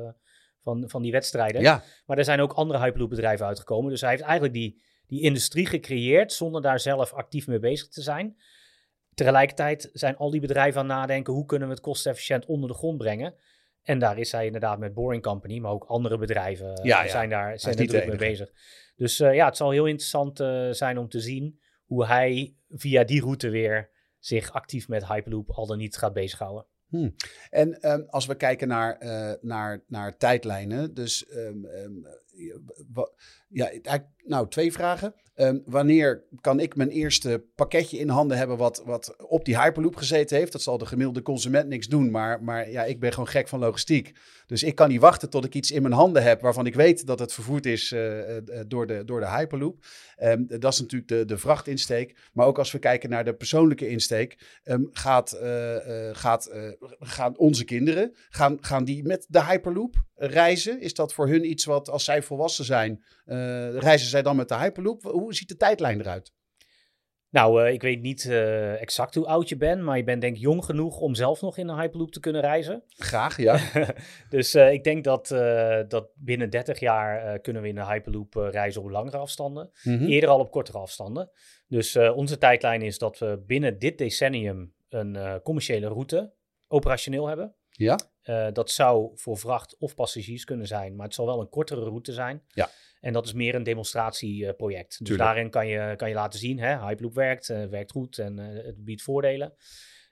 van, 0.61 0.83
van 0.89 1.01
die 1.01 1.11
wedstrijden. 1.11 1.61
Ja, 1.61 1.83
Maar 2.05 2.17
er 2.17 2.23
zijn 2.23 2.39
ook 2.41 2.51
andere 2.53 2.79
Hyperloop 2.79 3.09
bedrijven 3.09 3.45
uitgekomen. 3.45 3.89
Dus 3.91 4.01
hij 4.01 4.09
heeft 4.09 4.21
eigenlijk 4.23 4.53
die, 4.53 4.81
die 5.09 5.21
industrie 5.21 5.65
gecreëerd 5.65 6.33
zonder 6.33 6.61
daar 6.61 6.79
zelf 6.79 7.13
actief 7.13 7.47
mee 7.47 7.59
bezig 7.59 7.87
te 7.87 8.01
zijn. 8.01 8.37
Tegelijkertijd 9.13 9.89
zijn 9.93 10.17
al 10.17 10.29
die 10.29 10.41
bedrijven 10.41 10.81
aan 10.81 10.89
het 10.89 10.97
nadenken 10.97 11.33
hoe 11.33 11.45
kunnen 11.45 11.67
we 11.67 11.73
het 11.73 11.83
kostenefficiënt 11.83 12.45
onder 12.45 12.69
de 12.69 12.75
grond 12.75 12.97
brengen. 12.97 13.35
En 13.83 13.99
daar 13.99 14.17
is 14.17 14.31
hij 14.31 14.45
inderdaad 14.45 14.79
met 14.79 14.93
Boring 14.93 15.23
Company, 15.23 15.59
maar 15.59 15.71
ook 15.71 15.83
andere 15.83 16.17
bedrijven 16.17 16.75
eh, 16.75 16.85
Ja, 16.85 17.03
ja. 17.03 17.09
zijn 17.09 17.29
daar 17.29 17.59
zijn 17.59 17.77
er 17.77 17.87
druk 17.87 18.07
mee 18.07 18.17
bezig. 18.17 18.51
Dus 18.95 19.19
eh, 19.19 19.33
ja, 19.33 19.45
het 19.45 19.57
zal 19.57 19.71
heel 19.71 19.85
interessant 19.85 20.39
eh, 20.39 20.69
zijn 20.71 20.97
om 20.97 21.09
te 21.09 21.19
zien 21.19 21.59
hoe 21.85 22.05
hij 22.05 22.55
via 22.69 23.03
die 23.03 23.21
route 23.21 23.49
weer 23.49 23.89
zich 24.19 24.51
actief 24.51 24.87
met 24.87 25.07
Hyperloop 25.07 25.49
al 25.49 25.67
dan 25.67 25.77
niet 25.77 25.97
gaat 25.97 26.13
bezighouden. 26.13 26.65
En 27.49 27.81
ehm, 27.81 28.01
als 28.07 28.25
we 28.25 28.35
kijken 28.35 28.67
naar, 28.67 28.97
naar, 29.41 29.83
naar 29.87 30.17
tijdlijnen, 30.17 30.93
dus 30.93 31.27
ehm, 31.27 31.65
ehm, 31.65 31.91
ja, 33.47 33.71
nou 34.25 34.47
twee 34.47 34.71
vragen. 34.71 35.13
Ehm, 35.35 35.59
wanneer 35.65 36.23
kan 36.41 36.59
ik 36.59 36.75
mijn 36.75 36.89
eerste 36.89 37.45
pakketje 37.55 37.97
in 37.97 38.09
handen 38.09 38.37
hebben 38.37 38.57
wat, 38.57 38.81
wat 38.85 39.15
op 39.17 39.45
die 39.45 39.59
Hyperloop 39.59 39.95
gezeten 39.95 40.37
heeft? 40.37 40.51
Dat 40.51 40.61
zal 40.61 40.77
de 40.77 40.85
gemiddelde 40.85 41.21
consument 41.21 41.67
niks 41.67 41.87
doen, 41.87 42.11
maar, 42.11 42.43
maar 42.43 42.71
ja, 42.71 42.83
ik 42.83 42.99
ben 42.99 43.11
gewoon 43.11 43.27
gek 43.27 43.47
van 43.47 43.59
logistiek. 43.59 44.15
Dus 44.45 44.63
ik 44.63 44.75
kan 44.75 44.89
niet 44.89 45.01
wachten 45.01 45.29
tot 45.29 45.45
ik 45.45 45.53
iets 45.53 45.71
in 45.71 45.81
mijn 45.81 45.93
handen 45.93 46.23
heb 46.23 46.41
waarvan 46.41 46.65
ik 46.65 46.75
weet 46.75 47.05
dat 47.05 47.19
het 47.19 47.33
vervoerd 47.33 47.65
is 47.65 47.91
eh, 47.91 48.37
eh, 48.37 48.43
door, 48.67 48.87
de, 48.87 49.03
door 49.05 49.19
de 49.19 49.29
Hyperloop. 49.29 49.85
Ehm, 50.15 50.43
dat 50.47 50.73
is 50.73 50.79
natuurlijk 50.79 51.09
de, 51.09 51.25
de 51.25 51.37
vrachtinsteek. 51.37 52.17
Maar 52.33 52.45
ook 52.45 52.57
als 52.57 52.71
we 52.71 52.79
kijken 52.79 53.09
naar 53.09 53.25
de 53.25 53.33
persoonlijke 53.33 53.87
insteek, 53.87 54.59
ehm, 54.63 54.83
gaat, 54.91 55.31
eh, 55.31 56.07
eh, 56.09 56.15
gaat, 56.15 56.45
eh, 56.45 56.71
gaan 56.99 57.37
onze 57.37 57.63
kinderen, 57.63 58.15
gaan, 58.29 58.57
gaan 58.61 58.83
die 58.83 59.03
met 59.03 59.25
de 59.29 59.43
Hyperloop 59.43 59.95
reizen? 60.19 60.81
Is 60.81 60.93
dat 60.93 61.13
voor 61.13 61.27
hun 61.27 61.49
iets 61.49 61.65
wat 61.65 61.89
als 61.89 62.03
zij 62.03 62.21
volwassen 62.21 62.65
zijn, 62.65 63.03
eh, 63.25 63.77
reizen 63.77 64.07
zij 64.07 64.21
dan 64.21 64.35
met 64.35 64.47
de 64.47 64.55
Hyperloop? 64.55 65.03
Hoe 65.03 65.33
ziet 65.33 65.47
de 65.47 65.57
tijdlijn 65.57 65.99
eruit? 65.99 66.33
Nou, 67.31 67.67
ik 67.67 67.81
weet 67.81 68.01
niet 68.01 68.25
exact 68.79 69.15
hoe 69.15 69.25
oud 69.25 69.49
je 69.49 69.57
bent, 69.57 69.81
maar 69.81 69.97
je 69.97 70.03
bent 70.03 70.21
denk 70.21 70.35
ik 70.35 70.41
jong 70.41 70.65
genoeg 70.65 70.99
om 70.99 71.15
zelf 71.15 71.41
nog 71.41 71.57
in 71.57 71.67
een 71.67 71.79
Hyperloop 71.79 72.11
te 72.11 72.19
kunnen 72.19 72.41
reizen. 72.41 72.83
Graag, 72.87 73.37
ja. 73.37 73.59
dus 74.29 74.55
ik 74.55 74.83
denk 74.83 75.03
dat, 75.03 75.27
dat 75.87 76.09
binnen 76.15 76.49
30 76.49 76.79
jaar 76.79 77.39
kunnen 77.39 77.61
we 77.61 77.67
in 77.67 77.77
een 77.77 77.87
Hyperloop 77.87 78.33
reizen 78.33 78.81
op 78.81 78.89
langere 78.89 79.17
afstanden. 79.17 79.69
Mhm. 79.83 80.05
Eerder 80.05 80.29
al 80.29 80.39
op 80.39 80.51
kortere 80.51 80.77
afstanden. 80.77 81.31
Dus 81.67 81.95
onze 81.95 82.37
tijdlijn 82.37 82.81
is 82.81 82.97
dat 82.97 83.17
we 83.17 83.43
binnen 83.45 83.79
dit 83.79 83.97
decennium 83.97 84.73
een 84.89 85.41
commerciële 85.43 85.87
route 85.87 86.33
operationeel 86.67 87.27
hebben. 87.27 87.55
Ja. 87.69 87.99
Uh, 88.29 88.47
dat 88.53 88.71
zou 88.71 89.11
voor 89.15 89.37
vracht 89.37 89.77
of 89.77 89.95
passagiers 89.95 90.43
kunnen 90.43 90.67
zijn, 90.67 90.95
maar 90.95 91.05
het 91.05 91.15
zal 91.15 91.25
wel 91.25 91.39
een 91.39 91.49
kortere 91.49 91.81
route 91.81 92.13
zijn. 92.13 92.43
Ja. 92.47 92.69
En 93.01 93.13
dat 93.13 93.25
is 93.25 93.33
meer 93.33 93.55
een 93.55 93.63
demonstratieproject. 93.63 95.05
dus 95.05 95.17
daarin 95.17 95.49
kan 95.49 95.67
je, 95.67 95.93
kan 95.95 96.09
je 96.09 96.15
laten 96.15 96.39
zien, 96.39 96.59
hè, 96.59 96.79
Hyperloop 96.85 97.13
werkt, 97.13 97.49
uh, 97.49 97.65
werkt 97.65 97.91
goed 97.91 98.17
en 98.17 98.39
uh, 98.39 98.65
het 98.65 98.83
biedt 98.83 99.01
voordelen. 99.01 99.53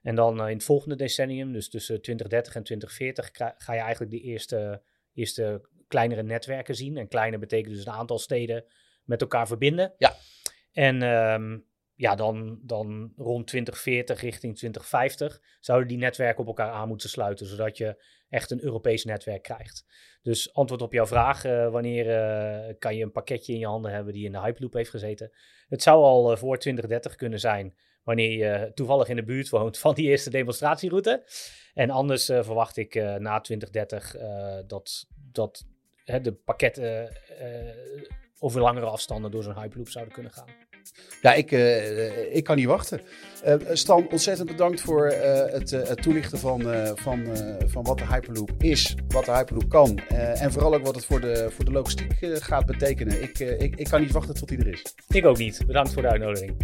En 0.01 0.15
dan 0.15 0.47
in 0.47 0.55
het 0.55 0.63
volgende 0.63 0.95
decennium, 0.95 1.53
dus 1.53 1.69
tussen 1.69 2.01
2030 2.01 2.55
en 2.55 2.63
2040, 2.63 3.55
ga 3.57 3.73
je 3.73 3.79
eigenlijk 3.79 4.11
de 4.11 4.21
eerste, 4.21 4.81
eerste 5.13 5.61
kleinere 5.87 6.23
netwerken 6.23 6.75
zien. 6.75 6.97
En 6.97 7.07
kleine 7.07 7.37
betekent 7.37 7.73
dus 7.75 7.85
een 7.85 7.91
aantal 7.91 8.19
steden 8.19 8.65
met 9.03 9.21
elkaar 9.21 9.47
verbinden. 9.47 9.93
Ja. 9.97 10.15
En 10.71 11.01
um, 11.01 11.65
ja, 11.97 12.15
dan, 12.15 12.59
dan 12.63 13.13
rond 13.15 13.47
2040 13.47 14.21
richting 14.21 14.55
2050 14.57 15.41
zouden 15.59 15.87
die 15.87 15.97
netwerken 15.97 16.41
op 16.41 16.47
elkaar 16.47 16.71
aan 16.71 16.87
moeten 16.87 17.09
sluiten, 17.09 17.45
zodat 17.45 17.77
je 17.77 18.03
echt 18.29 18.51
een 18.51 18.63
Europees 18.63 19.05
netwerk 19.05 19.43
krijgt. 19.43 19.85
Dus 20.21 20.53
antwoord 20.53 20.81
op 20.81 20.93
jouw 20.93 21.05
vraag, 21.05 21.45
uh, 21.45 21.69
wanneer 21.69 22.05
uh, 22.05 22.73
kan 22.79 22.95
je 22.95 23.03
een 23.03 23.11
pakketje 23.11 23.53
in 23.53 23.59
je 23.59 23.65
handen 23.65 23.91
hebben 23.91 24.13
die 24.13 24.25
in 24.25 24.31
de 24.31 24.39
Hyperloop 24.39 24.73
heeft 24.73 24.89
gezeten? 24.89 25.31
Het 25.67 25.81
zou 25.81 26.03
al 26.03 26.31
uh, 26.31 26.37
voor 26.37 26.57
2030 26.57 27.15
kunnen 27.15 27.39
zijn, 27.39 27.75
wanneer 28.03 28.31
je 28.31 28.71
toevallig 28.73 29.07
in 29.07 29.15
de 29.15 29.23
buurt 29.23 29.49
woont 29.49 29.77
van 29.77 29.93
die 29.93 30.09
eerste 30.09 30.29
demonstratieroute. 30.29 31.23
En 31.73 31.89
anders 31.89 32.25
verwacht 32.25 32.77
ik 32.77 32.95
na 32.95 33.39
2030 33.39 34.15
dat, 34.67 35.07
dat 35.31 35.65
de 36.05 36.33
pakketten 36.33 37.09
over 38.39 38.61
langere 38.61 38.85
afstanden 38.85 39.31
door 39.31 39.43
zo'n 39.43 39.59
Hyperloop 39.59 39.89
zouden 39.89 40.13
kunnen 40.13 40.31
gaan. 40.31 40.66
Ja, 41.21 41.33
ik, 41.33 41.51
uh, 41.51 42.35
ik 42.35 42.43
kan 42.43 42.55
niet 42.55 42.65
wachten. 42.65 43.01
Uh, 43.45 43.55
Stan, 43.71 44.09
ontzettend 44.09 44.49
bedankt 44.49 44.81
voor 44.81 45.11
uh, 45.11 45.35
het, 45.35 45.71
het, 45.71 46.01
toelichten 46.01 46.39
van, 46.39 46.61
van, 46.95 47.27
van 47.65 47.83
wat 47.83 47.97
de 47.97 48.07
Hyperloop 48.07 48.51
is, 48.57 48.95
wat 49.07 49.25
de 49.25 49.31
Hyperloop 49.31 49.69
kan. 49.69 49.99
en 50.07 50.51
vooral 50.51 50.75
ook 50.75 50.85
wat 50.85 50.95
het 50.95 51.05
voor 51.05 51.21
de, 51.21 51.47
voor 51.51 51.65
de 51.65 51.71
logistiek 51.71 52.13
gaat 52.21 52.65
betekenen. 52.65 53.21
Ik, 53.21 53.39
ik, 53.39 53.75
ik 53.75 53.89
kan 53.89 54.01
niet 54.01 54.11
wachten 54.11 54.35
tot 54.35 54.47
die 54.47 54.57
er 54.57 54.67
is. 54.67 54.95
Ik 55.07 55.25
ook 55.25 55.37
niet. 55.37 55.63
Bedankt 55.65 55.93
voor 55.93 56.01
de 56.01 56.09
uitnodiging. 56.09 56.55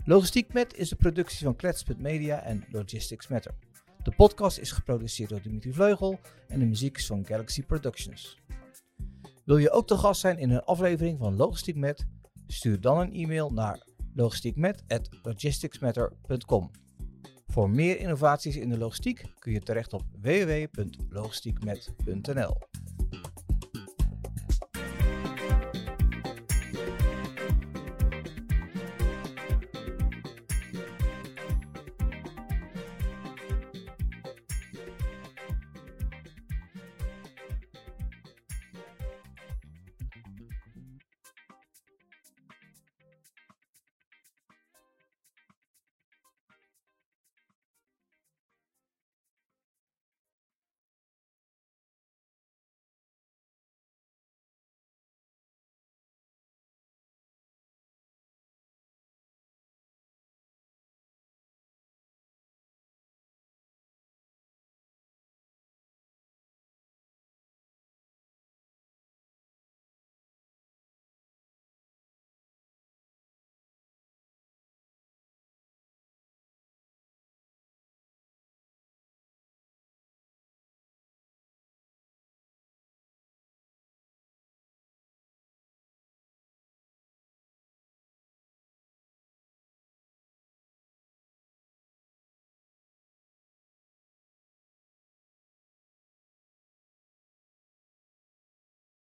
Logistiek 0.09 0.53
Met 0.53 0.77
is 0.77 0.89
de 0.89 0.97
productie 0.97 1.45
van 1.45 1.57
Klets.media 1.57 2.43
en 2.43 2.65
Logistics 2.71 3.29
Matter. 3.29 3.55
De 4.03 4.13
podcast 4.17 4.59
is 4.59 4.71
geproduceerd 4.71 5.31
door 5.31 5.43
Dimitri 5.43 5.73
Vleugel 5.73 6.21
en 6.49 6.59
de 6.59 6.65
muziek 6.65 6.97
is 6.97 7.07
van 7.07 7.27
Galaxy 7.27 7.63
Productions. 7.63 8.39
Wil 9.45 9.57
je 9.57 9.71
ook 9.71 9.87
te 9.87 9.97
gast 9.97 10.21
zijn 10.21 10.39
in 10.39 10.51
een 10.51 10.65
aflevering 10.65 11.19
van 11.19 11.37
Logistiek 11.37 11.77
Met? 11.77 12.07
Stuur 12.47 12.81
dan 12.81 12.99
een 12.99 13.13
e-mail 13.13 13.53
naar 13.53 13.87
logistiekmet@logisticsmatter.com. 14.15 16.71
Voor 17.47 17.71
meer 17.71 17.99
innovaties 17.99 18.57
in 18.57 18.69
de 18.69 18.79
logistiek 18.79 19.25
kun 19.39 19.53
je 19.53 19.61
terecht 19.61 19.93
op 19.93 20.03
www.logistiekmet.nl. 20.21 22.57